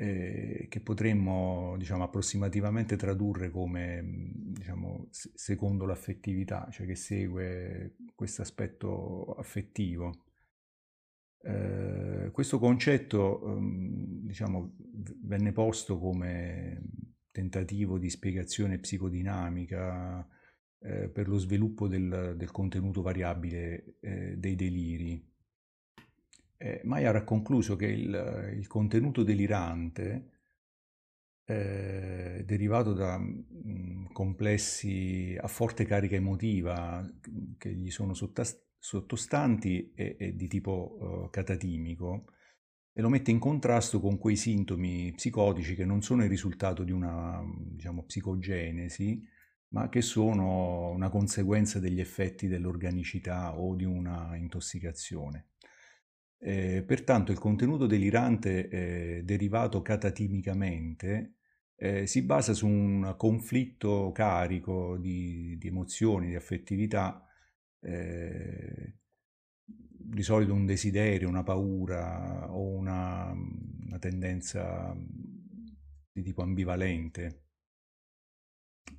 eh, 0.00 0.66
che 0.70 0.80
potremmo 0.80 1.74
diciamo, 1.76 2.04
approssimativamente 2.04 2.96
tradurre 2.96 3.50
come 3.50 4.02
diciamo, 4.32 5.08
secondo 5.10 5.84
l'affettività, 5.84 6.66
cioè 6.70 6.86
che 6.86 6.94
segue 6.94 7.96
questo 8.14 8.40
aspetto 8.40 9.34
affettivo. 9.34 10.24
Eh, 11.42 12.30
questo 12.32 12.58
concetto 12.58 13.46
ehm, 13.46 14.24
diciamo, 14.24 14.74
venne 15.22 15.52
posto 15.52 15.98
come 15.98 16.82
tentativo 17.30 17.98
di 17.98 18.08
spiegazione 18.08 18.78
psicodinamica 18.78 20.26
eh, 20.78 21.10
per 21.10 21.28
lo 21.28 21.36
sviluppo 21.36 21.88
del, 21.88 22.36
del 22.38 22.50
contenuto 22.50 23.02
variabile 23.02 23.98
eh, 24.00 24.34
dei 24.38 24.56
deliri. 24.56 25.28
Eh, 26.62 26.82
Mayer 26.84 27.16
ha 27.16 27.24
concluso 27.24 27.74
che 27.74 27.86
il, 27.86 28.54
il 28.58 28.66
contenuto 28.66 29.22
delirante 29.22 30.40
eh, 31.46 32.42
derivato 32.44 32.92
da 32.92 33.18
mh, 33.18 33.44
mm, 33.66 34.06
complessi 34.12 35.36
a 35.40 35.48
forte 35.48 35.86
carica 35.86 36.16
emotiva 36.16 37.02
che 37.56 37.72
gli 37.72 37.90
sono 37.90 38.12
sottostanti 38.14 39.92
e, 39.94 40.34
di 40.36 40.48
tipo 40.48 41.24
uh, 41.26 41.30
catatimico 41.30 42.26
e 42.92 43.00
lo 43.00 43.08
mette 43.08 43.30
in 43.30 43.38
contrasto 43.38 44.00
con 44.00 44.18
quei 44.18 44.36
sintomi 44.36 45.12
psicotici 45.14 45.74
che 45.74 45.84
non 45.84 46.02
sono 46.02 46.24
il 46.24 46.28
risultato 46.28 46.84
di 46.84 46.92
una 46.92 47.42
diciamo, 47.56 48.04
psicogenesi, 48.04 49.22
ma 49.68 49.88
che 49.88 50.02
sono 50.02 50.90
una 50.90 51.08
conseguenza 51.08 51.78
degli 51.78 52.00
effetti 52.00 52.48
dell'organicità 52.48 53.58
o 53.58 53.74
di 53.74 53.84
una 53.84 54.36
intossicazione. 54.36 55.49
Eh, 56.42 56.82
pertanto 56.86 57.32
il 57.32 57.38
contenuto 57.38 57.86
delirante 57.86 58.68
eh, 58.68 59.22
derivato 59.24 59.82
catatimicamente 59.82 61.34
eh, 61.76 62.06
si 62.06 62.22
basa 62.22 62.54
su 62.54 62.66
un 62.66 63.14
conflitto 63.16 64.10
carico 64.12 64.96
di, 64.96 65.56
di 65.58 65.68
emozioni, 65.68 66.28
di 66.28 66.34
affettività, 66.34 67.26
eh, 67.80 68.96
di 69.64 70.22
solito 70.22 70.52
un 70.52 70.66
desiderio, 70.66 71.28
una 71.28 71.42
paura 71.42 72.52
o 72.52 72.68
una, 72.68 73.32
una 73.32 73.98
tendenza 73.98 74.94
di 76.12 76.22
tipo 76.22 76.42
ambivalente. 76.42 77.44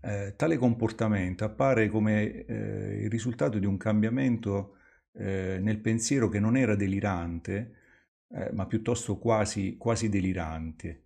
Eh, 0.02 0.34
tale 0.36 0.58
comportamento 0.58 1.44
appare 1.44 1.90
come 1.90 2.46
eh, 2.46 3.04
il 3.04 3.10
risultato 3.12 3.60
di 3.60 3.66
un 3.68 3.78
cambiamento 3.78 4.78
eh, 5.14 5.60
nel 5.62 5.80
pensiero 5.80 6.30
che 6.30 6.40
non 6.40 6.58
era 6.58 6.76
delirante, 6.76 7.76
eh, 8.30 8.52
ma 8.54 8.66
piuttosto 8.66 9.18
quasi, 9.18 9.78
quasi 9.78 10.10
delirante. 10.10 11.04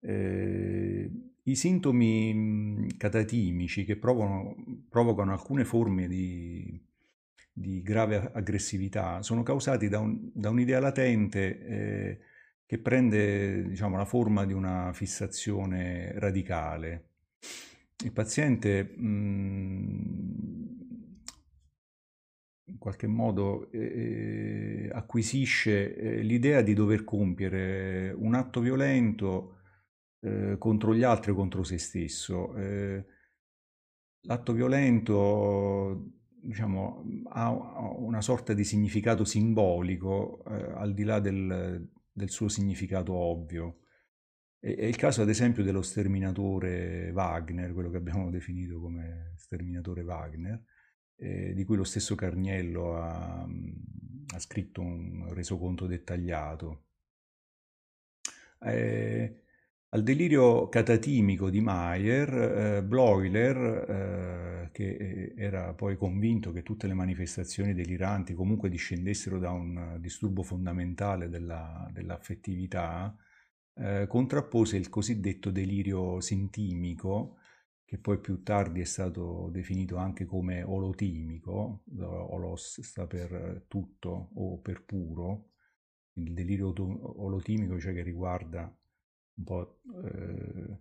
Eh, 0.00 1.10
I 1.42 1.54
sintomi 1.56 2.86
catatimici 2.96 3.84
che 3.84 3.96
provocano, 3.96 4.54
provocano 4.88 5.32
alcune 5.32 5.64
forme 5.64 6.06
di, 6.06 6.80
di, 7.52 7.82
grave 7.82 8.30
aggressività 8.32 9.22
sono 9.22 9.42
causati 9.42 9.88
da, 9.88 9.98
un, 9.98 10.30
da 10.32 10.50
un'idea 10.50 10.78
latente 10.78 11.66
eh, 11.66 12.18
che 12.66 12.78
prende 12.78 13.66
diciamo, 13.68 13.96
la 13.96 14.04
forma 14.04 14.44
di 14.44 14.52
una 14.52 14.92
fissazione 14.92 16.12
radicale. 16.18 17.06
Il 18.04 18.12
paziente 18.12 18.84
mh, 18.84 20.28
in 22.68 22.78
qualche 22.78 23.06
modo 23.06 23.70
eh, 23.70 24.90
acquisisce 24.92 25.96
eh, 25.96 26.22
l'idea 26.22 26.60
di 26.60 26.74
dover 26.74 27.04
compiere 27.04 28.12
un 28.16 28.34
atto 28.34 28.60
violento 28.60 29.56
eh, 30.20 30.56
contro 30.58 30.94
gli 30.94 31.02
altri 31.02 31.32
contro 31.32 31.62
se 31.62 31.78
stesso. 31.78 32.54
Eh, 32.56 33.04
l'atto 34.22 34.52
violento 34.52 36.12
diciamo, 36.40 37.04
ha 37.30 37.50
una 37.50 38.20
sorta 38.20 38.52
di 38.52 38.64
significato 38.64 39.24
simbolico 39.24 40.44
eh, 40.44 40.72
al 40.74 40.94
di 40.94 41.04
là 41.04 41.20
del, 41.20 41.88
del, 42.12 42.30
suo 42.30 42.48
significato 42.48 43.12
ovvio. 43.14 43.80
È 44.60 44.84
il 44.84 44.96
caso 44.96 45.22
ad 45.22 45.28
esempio 45.28 45.62
dello 45.62 45.82
sterminatore 45.82 47.10
Wagner, 47.12 47.72
quello 47.72 47.90
che 47.90 47.96
abbiamo 47.96 48.28
definito 48.30 48.80
come 48.80 49.34
sterminatore 49.36 50.02
Wagner, 50.02 50.62
eh, 51.18 51.52
di 51.54 51.64
cui 51.64 51.76
lo 51.76 51.84
stesso 51.84 52.14
Carniello 52.14 52.96
ha, 52.96 53.42
ha 53.42 54.38
scritto 54.38 54.80
un 54.80 55.32
resoconto 55.34 55.86
dettagliato. 55.86 56.84
Eh, 58.60 59.42
al 59.90 60.02
delirio 60.02 60.68
catatimico 60.68 61.48
di 61.48 61.60
Mayer, 61.60 62.32
eh, 62.78 62.82
Bloiler, 62.82 63.56
eh, 63.88 64.70
che 64.70 64.96
eh, 64.96 65.34
era 65.36 65.72
poi 65.72 65.96
convinto 65.96 66.52
che 66.52 66.62
tutte 66.62 66.86
le 66.86 66.94
manifestazioni 66.94 67.72
deliranti 67.72 68.34
comunque 68.34 68.68
discendessero 68.68 69.38
da 69.38 69.50
un 69.50 69.96
disturbo 69.98 70.42
fondamentale 70.42 71.30
della, 71.30 71.88
dell'affettività, 71.90 73.16
eh, 73.76 74.06
contrappose 74.06 74.76
il 74.76 74.90
cosiddetto 74.90 75.50
delirio 75.50 76.20
sintimico, 76.20 77.37
che 77.88 77.96
poi 77.96 78.18
più 78.20 78.42
tardi 78.42 78.82
è 78.82 78.84
stato 78.84 79.48
definito 79.50 79.96
anche 79.96 80.26
come 80.26 80.62
olotimico, 80.62 81.84
olos 81.96 82.82
sta 82.82 83.06
per 83.06 83.64
tutto 83.66 84.28
o 84.34 84.58
per 84.58 84.84
puro, 84.84 85.52
il 86.18 86.34
delirio 86.34 86.74
olotimico 86.76 87.80
cioè 87.80 87.94
che 87.94 88.02
riguarda 88.02 88.70
un 89.36 89.42
po' 89.44 89.80
eh, 90.04 90.78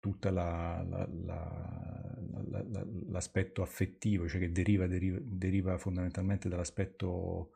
tutto 0.00 0.30
la, 0.30 0.84
la, 0.88 1.08
la, 1.08 2.66
l'aspetto 3.06 3.62
affettivo, 3.62 4.26
cioè 4.26 4.40
che 4.40 4.50
deriva, 4.50 4.88
deriva, 4.88 5.20
deriva 5.22 5.78
fondamentalmente 5.78 6.48
dall'aspetto 6.48 7.52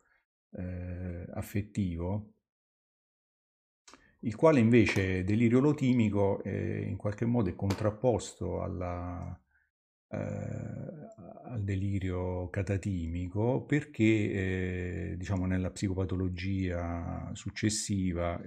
eh, 0.51 1.27
affettivo, 1.33 2.35
il 4.21 4.35
quale 4.35 4.59
invece 4.59 5.23
delirio 5.23 5.59
lotimico 5.59 6.43
è, 6.43 6.49
in 6.49 6.97
qualche 6.97 7.25
modo 7.25 7.49
è 7.49 7.55
contrapposto 7.55 8.61
alla, 8.61 9.39
eh, 10.09 10.17
al 11.45 11.63
delirio 11.63 12.49
catatimico 12.49 13.63
perché 13.63 14.03
eh, 14.03 15.15
diciamo 15.17 15.45
nella 15.45 15.71
psicopatologia 15.71 17.31
successiva 17.33 18.39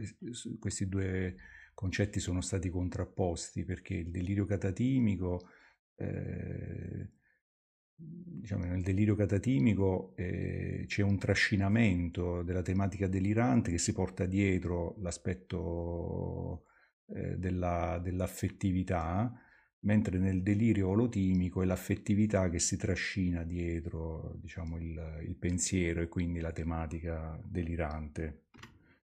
questi 0.58 0.88
due 0.88 1.36
concetti 1.74 2.20
sono 2.20 2.40
stati 2.40 2.70
contrapposti 2.70 3.64
perché 3.64 3.94
il 3.94 4.10
delirio 4.10 4.44
catatimico 4.44 5.48
eh, 5.96 7.08
diciamo, 7.96 8.64
nel 8.64 8.82
delirio 8.82 9.14
catatimico 9.14 10.12
eh, 10.16 10.84
c'è 10.86 11.02
un 11.02 11.18
trascinamento 11.18 12.42
della 12.42 12.62
tematica 12.62 13.06
delirante 13.06 13.70
che 13.70 13.78
si 13.78 13.92
porta 13.92 14.26
dietro 14.26 14.96
l'aspetto 14.98 16.64
eh, 17.14 17.36
della, 17.38 17.98
dell'affettività, 18.02 19.32
mentre 19.80 20.18
nel 20.18 20.42
delirio 20.42 20.88
olotimico 20.88 21.62
è 21.62 21.64
l'affettività 21.64 22.48
che 22.50 22.58
si 22.58 22.76
trascina 22.76 23.42
dietro 23.44 24.36
diciamo, 24.40 24.78
il, 24.78 25.20
il 25.26 25.36
pensiero 25.36 26.00
e 26.00 26.08
quindi 26.08 26.40
la 26.40 26.52
tematica 26.52 27.40
delirante. 27.44 28.42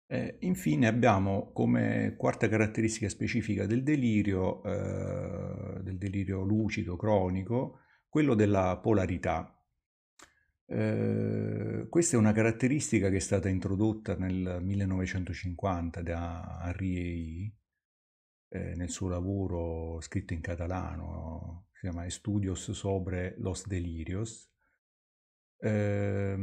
Eh, 0.09 0.37
infine 0.41 0.87
abbiamo 0.87 1.51
come 1.53 2.15
quarta 2.17 2.49
caratteristica 2.49 3.09
specifica 3.09 3.67
del 3.67 3.83
delirio, 3.83 4.63
eh, 4.63 5.83
del 5.83 5.99
delirio 5.99 6.43
lucido 6.45 6.97
cronico, 6.97 7.81
quello 8.09 8.35
della 8.35 8.79
polarità. 8.79 9.51
Eh, 10.69 11.87
questa 11.89 12.17
è 12.17 12.19
una 12.19 12.33
caratteristica 12.33 13.09
che 13.09 13.17
è 13.17 13.21
stata 13.21 13.49
introdotta 13.49 14.17
nel 14.17 14.59
1950 14.63 16.03
da 16.03 16.63
Henri 16.65 17.55
eh, 18.49 18.75
nel 18.75 18.91
suo 18.91 19.09
lavoro 19.09 20.01
scritto 20.01 20.33
in 20.33 20.41
catalano, 20.41 21.69
si 21.73 21.81
chiama 21.81 22.07
Estudios 22.07 22.71
sobre 22.73 23.35
los 23.39 23.67
delirios. 23.67 24.51
Eh, 25.59 26.37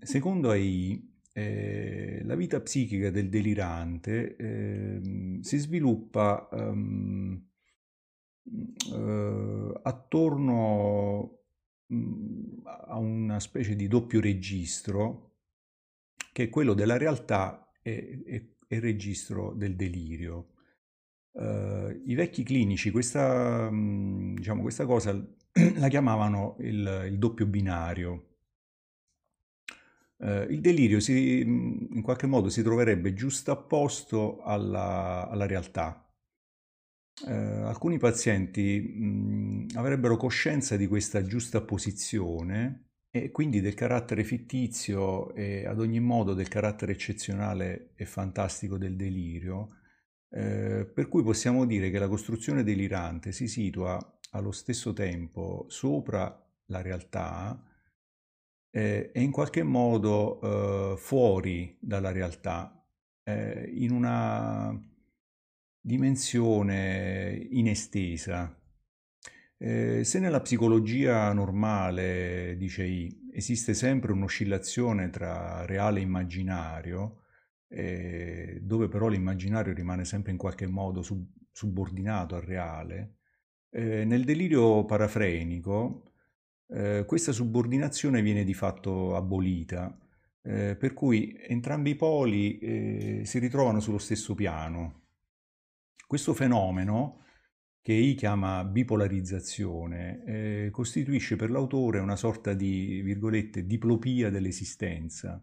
secondo 0.00 0.52
eh, 0.52 2.20
la 2.24 2.34
vita 2.34 2.60
psichica 2.60 3.10
del 3.10 3.28
delirante 3.28 4.36
ehm, 4.36 5.40
si 5.40 5.56
sviluppa 5.58 6.48
um, 6.52 7.49
eh, 8.92 9.80
attorno 9.82 11.38
mh, 11.86 12.62
a 12.64 12.96
una 12.98 13.40
specie 13.40 13.76
di 13.76 13.88
doppio 13.88 14.20
registro 14.20 15.28
che 16.32 16.44
è 16.44 16.48
quello 16.48 16.74
della 16.74 16.96
realtà 16.96 17.70
e, 17.82 18.22
e, 18.24 18.56
e 18.66 18.76
il 18.76 18.82
registro 18.82 19.52
del 19.52 19.76
delirio. 19.76 20.54
Uh, 21.32 22.02
I 22.06 22.14
vecchi 22.14 22.42
clinici 22.42 22.90
questa, 22.90 23.70
mh, 23.70 24.34
diciamo, 24.36 24.62
questa 24.62 24.84
cosa 24.84 25.12
la 25.76 25.88
chiamavano 25.88 26.56
il, 26.60 27.06
il 27.06 27.18
doppio 27.18 27.46
binario. 27.46 28.26
Uh, 30.16 30.50
il 30.50 30.60
delirio 30.60 31.00
si, 31.00 31.40
in 31.40 32.02
qualche 32.02 32.26
modo 32.26 32.48
si 32.48 32.62
troverebbe 32.62 33.14
giustapposto 33.14 34.42
alla, 34.42 35.28
alla 35.28 35.46
realtà, 35.46 36.09
eh, 37.26 37.32
alcuni 37.32 37.98
pazienti 37.98 38.80
mh, 38.80 39.66
avrebbero 39.74 40.16
coscienza 40.16 40.76
di 40.76 40.86
questa 40.86 41.22
giusta 41.24 41.60
posizione 41.60 42.90
e 43.10 43.30
quindi 43.30 43.60
del 43.60 43.74
carattere 43.74 44.24
fittizio 44.24 45.34
e 45.34 45.66
ad 45.66 45.80
ogni 45.80 46.00
modo 46.00 46.32
del 46.32 46.48
carattere 46.48 46.92
eccezionale 46.92 47.92
e 47.96 48.04
fantastico 48.06 48.78
del 48.78 48.96
delirio, 48.96 49.76
eh, 50.30 50.88
per 50.92 51.08
cui 51.08 51.22
possiamo 51.22 51.66
dire 51.66 51.90
che 51.90 51.98
la 51.98 52.08
costruzione 52.08 52.62
delirante 52.62 53.32
si 53.32 53.48
situa 53.48 53.98
allo 54.30 54.52
stesso 54.52 54.92
tempo 54.92 55.66
sopra 55.68 56.32
la 56.66 56.82
realtà 56.82 57.60
eh, 58.70 59.10
e 59.12 59.20
in 59.20 59.32
qualche 59.32 59.64
modo 59.64 60.92
eh, 60.92 60.96
fuori 60.96 61.76
dalla 61.80 62.12
realtà, 62.12 62.80
eh, 63.24 63.68
in 63.74 63.90
una 63.90 64.78
dimensione 65.80 67.46
inestesa. 67.50 68.54
Eh, 69.56 70.04
se 70.04 70.18
nella 70.18 70.40
psicologia 70.40 71.32
normale, 71.32 72.56
dice 72.56 72.84
I, 72.84 73.28
esiste 73.32 73.74
sempre 73.74 74.12
un'oscillazione 74.12 75.10
tra 75.10 75.64
reale 75.66 76.00
e 76.00 76.02
immaginario, 76.02 77.22
eh, 77.68 78.60
dove 78.62 78.88
però 78.88 79.08
l'immaginario 79.08 79.72
rimane 79.72 80.04
sempre 80.04 80.32
in 80.32 80.38
qualche 80.38 80.66
modo 80.66 81.02
sub- 81.02 81.28
subordinato 81.52 82.34
al 82.36 82.42
reale, 82.42 83.16
eh, 83.70 84.04
nel 84.04 84.24
delirio 84.24 84.84
parafrenico 84.84 86.10
eh, 86.72 87.04
questa 87.06 87.32
subordinazione 87.32 88.22
viene 88.22 88.44
di 88.44 88.54
fatto 88.54 89.16
abolita, 89.16 89.96
eh, 90.42 90.76
per 90.76 90.94
cui 90.94 91.36
entrambi 91.48 91.90
i 91.90 91.96
poli 91.96 92.58
eh, 92.58 93.22
si 93.24 93.38
ritrovano 93.38 93.80
sullo 93.80 93.98
stesso 93.98 94.34
piano. 94.34 94.99
Questo 96.10 96.34
fenomeno, 96.34 97.20
che 97.80 97.92
I 97.92 98.14
chiama 98.16 98.64
bipolarizzazione, 98.64 100.24
eh, 100.24 100.68
costituisce 100.72 101.36
per 101.36 101.52
l'autore 101.52 102.00
una 102.00 102.16
sorta 102.16 102.52
di, 102.52 103.00
virgolette, 103.00 103.64
diplopia 103.64 104.28
dell'esistenza. 104.28 105.40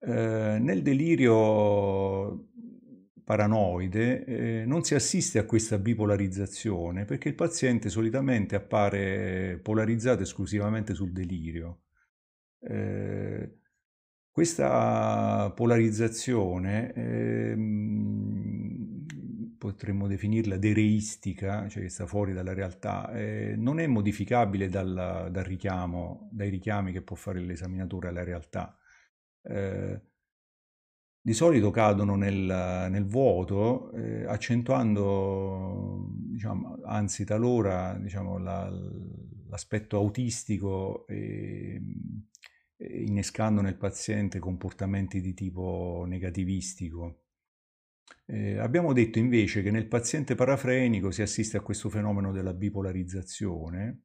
Eh, 0.00 0.58
nel 0.60 0.82
delirio 0.82 2.48
paranoide 3.22 4.24
eh, 4.24 4.64
non 4.66 4.82
si 4.82 4.96
assiste 4.96 5.38
a 5.38 5.44
questa 5.44 5.78
bipolarizzazione 5.78 7.04
perché 7.04 7.28
il 7.28 7.36
paziente 7.36 7.90
solitamente 7.90 8.56
appare 8.56 9.60
polarizzato 9.62 10.22
esclusivamente 10.22 10.94
sul 10.94 11.12
delirio. 11.12 11.82
Eh, 12.58 13.58
questa 14.32 15.52
polarizzazione 15.54 16.92
eh, 16.94 17.54
potremmo 19.62 20.08
definirla 20.08 20.56
dereistica, 20.56 21.68
cioè 21.68 21.84
che 21.84 21.88
sta 21.88 22.04
fuori 22.04 22.32
dalla 22.32 22.52
realtà, 22.52 23.12
eh, 23.12 23.54
non 23.56 23.78
è 23.78 23.86
modificabile 23.86 24.68
dal, 24.68 25.28
dal, 25.30 25.44
richiamo, 25.44 26.28
dai 26.32 26.50
richiami 26.50 26.90
che 26.90 27.00
può 27.00 27.14
fare 27.14 27.38
l'esaminatore 27.38 28.08
alla 28.08 28.24
realtà. 28.24 28.76
Eh, 29.40 30.00
di 31.20 31.32
solito 31.32 31.70
cadono 31.70 32.16
nel, 32.16 32.88
nel 32.90 33.06
vuoto, 33.06 33.92
eh, 33.92 34.24
accentuando, 34.26 36.08
diciamo, 36.32 36.80
anzi 36.84 37.24
talora, 37.24 37.96
diciamo, 37.96 38.38
la, 38.38 38.68
l'aspetto 39.48 39.96
autistico 39.96 41.06
e, 41.06 41.80
e 42.76 43.02
innescando 43.04 43.60
nel 43.60 43.76
paziente 43.76 44.40
comportamenti 44.40 45.20
di 45.20 45.34
tipo 45.34 46.04
negativistico. 46.08 47.21
Eh, 48.26 48.58
abbiamo 48.58 48.92
detto 48.92 49.18
invece 49.18 49.62
che 49.62 49.70
nel 49.70 49.86
paziente 49.86 50.34
parafrenico 50.34 51.10
si 51.10 51.22
assiste 51.22 51.56
a 51.56 51.60
questo 51.60 51.88
fenomeno 51.90 52.32
della 52.32 52.54
bipolarizzazione 52.54 54.02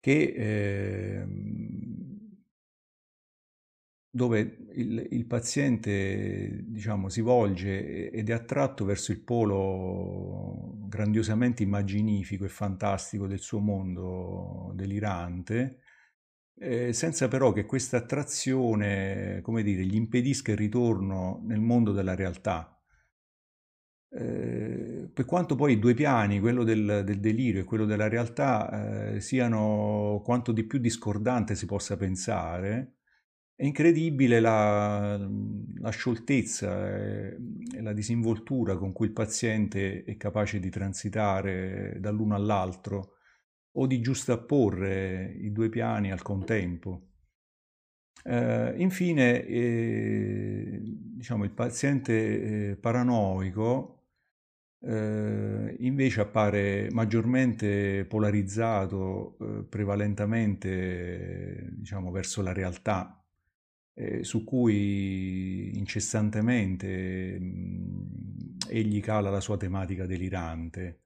che 0.00 0.34
eh, 0.36 1.24
dove 4.14 4.58
il, 4.74 5.06
il 5.10 5.24
paziente 5.26 6.64
diciamo, 6.66 7.08
si 7.08 7.22
volge 7.22 8.10
ed 8.10 8.28
è 8.28 8.32
attratto 8.32 8.84
verso 8.84 9.10
il 9.12 9.20
polo 9.20 10.74
grandiosamente 10.88 11.62
immaginifico 11.62 12.44
e 12.44 12.48
fantastico 12.50 13.26
del 13.26 13.38
suo 13.38 13.60
mondo 13.60 14.72
delirante, 14.74 15.81
eh, 16.62 16.92
senza 16.92 17.26
però 17.26 17.52
che 17.52 17.66
questa 17.66 17.96
attrazione, 17.96 19.40
come 19.42 19.64
dire, 19.64 19.84
gli 19.84 19.96
impedisca 19.96 20.52
il 20.52 20.56
ritorno 20.58 21.42
nel 21.44 21.60
mondo 21.60 21.90
della 21.92 22.14
realtà. 22.14 22.80
Eh, 24.08 25.10
per 25.12 25.24
quanto 25.24 25.56
poi 25.56 25.72
i 25.72 25.78
due 25.80 25.94
piani, 25.94 26.38
quello 26.38 26.62
del, 26.62 27.02
del 27.04 27.18
delirio 27.18 27.62
e 27.62 27.64
quello 27.64 27.84
della 27.84 28.08
realtà, 28.08 29.14
eh, 29.14 29.20
siano 29.20 30.22
quanto 30.24 30.52
di 30.52 30.64
più 30.64 30.78
discordante 30.78 31.56
si 31.56 31.66
possa 31.66 31.96
pensare, 31.96 32.98
è 33.56 33.64
incredibile 33.64 34.38
la, 34.38 35.16
la 35.80 35.90
scioltezza 35.90 36.88
e 36.96 37.36
la 37.80 37.92
disinvoltura 37.92 38.76
con 38.76 38.92
cui 38.92 39.06
il 39.06 39.12
paziente 39.12 40.04
è 40.04 40.16
capace 40.16 40.60
di 40.60 40.70
transitare 40.70 41.96
dall'uno 42.00 42.34
all'altro 42.34 43.16
o 43.72 43.86
di 43.86 44.00
giustapporre 44.00 45.34
i 45.40 45.52
due 45.52 45.68
piani 45.68 46.12
al 46.12 46.22
contempo. 46.22 47.08
Eh, 48.24 48.74
infine, 48.76 49.44
eh, 49.44 50.80
diciamo, 50.82 51.44
il 51.44 51.50
paziente 51.50 52.70
eh, 52.70 52.76
paranoico 52.76 54.02
eh, 54.84 55.76
invece 55.78 56.20
appare 56.20 56.88
maggiormente 56.90 58.04
polarizzato, 58.04 59.36
eh, 59.38 59.64
prevalentemente 59.68 61.68
diciamo, 61.72 62.10
verso 62.10 62.42
la 62.42 62.52
realtà 62.52 63.24
eh, 63.94 64.24
su 64.24 64.44
cui 64.44 65.76
incessantemente 65.76 67.38
mh, 67.38 67.44
mm, 67.44 68.56
egli 68.68 69.00
cala 69.00 69.30
la 69.30 69.40
sua 69.40 69.56
tematica 69.56 70.06
delirante. 70.06 71.01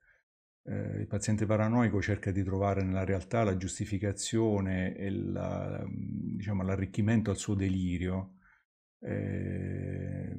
Eh, 0.68 0.98
il 1.00 1.06
paziente 1.06 1.46
paranoico 1.46 2.02
cerca 2.02 2.32
di 2.32 2.42
trovare 2.42 2.82
nella 2.82 3.04
realtà 3.04 3.44
la 3.44 3.56
giustificazione 3.56 4.96
e 4.96 5.10
la, 5.10 5.84
diciamo, 5.88 6.64
l'arricchimento 6.64 7.30
al 7.30 7.36
suo 7.36 7.54
delirio, 7.54 8.38
eh, 9.00 10.36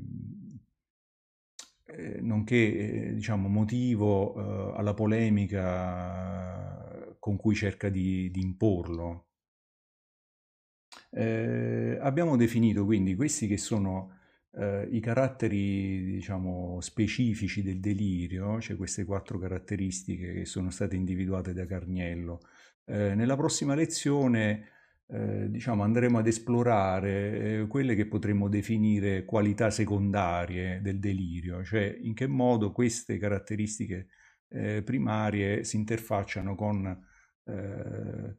eh 1.86 2.22
nonché 2.22 3.14
diciamo, 3.14 3.48
motivo 3.48 4.74
eh, 4.74 4.78
alla 4.78 4.94
polemica 4.94 5.96
con 7.20 7.38
cui 7.38 7.56
cerca 7.56 7.90
di, 7.90 8.30
di 8.30 8.42
imporlo. 8.42 9.28
Eh, 11.12 11.98
abbiamo 12.02 12.36
definito 12.36 12.84
quindi 12.86 13.16
questi 13.16 13.48
che 13.48 13.58
sono 13.58 14.17
eh, 14.58 14.88
i 14.92 15.00
caratteri, 15.00 16.04
diciamo, 16.04 16.80
specifici 16.82 17.62
del 17.62 17.80
delirio, 17.80 18.60
cioè 18.60 18.76
queste 18.76 19.06
quattro 19.06 19.38
caratteristiche 19.38 20.34
che 20.34 20.46
sono 20.46 20.72
state 20.72 20.96
individuate 20.96 21.54
da 21.54 21.66
Carniello. 21.66 22.40
Eh, 22.86 23.14
nella 23.16 23.36
prossima 23.36 23.76
lezione 23.76 24.70
eh, 25.08 25.50
diciamo, 25.50 25.84
andremo 25.84 26.18
ad 26.18 26.28
esplorare 26.28 27.62
eh, 27.62 27.68
quelle 27.68 27.96
che 27.96 28.08
potremmo 28.08 28.50
definire 28.50 29.26
qualità 29.26 29.70
secondarie 29.70 30.82
del 30.82 31.00
delirio, 31.00 31.64
cioè 31.64 31.96
in 32.02 32.14
che 32.14 32.28
modo 32.28 32.72
queste 32.72 33.18
caratteristiche 33.18 34.08
eh, 34.50 34.82
primarie 34.84 35.64
si 35.64 35.76
interfacciano 35.76 36.56
con 36.56 37.06
eh, 37.46 38.36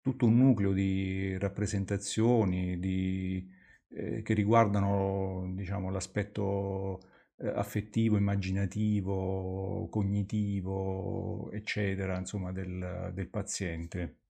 tutto 0.00 0.26
un 0.26 0.36
nucleo 0.36 0.72
di 0.72 1.38
rappresentazioni 1.38 2.78
di, 2.78 3.48
eh, 3.94 4.22
che 4.22 4.34
riguardano 4.34 5.52
diciamo, 5.54 5.90
l'aspetto 5.90 7.00
eh, 7.38 7.48
affettivo, 7.48 8.16
immaginativo, 8.16 9.88
cognitivo, 9.90 11.50
eccetera, 11.50 12.18
insomma, 12.18 12.52
del, 12.52 13.10
del 13.14 13.28
paziente. 13.28 14.21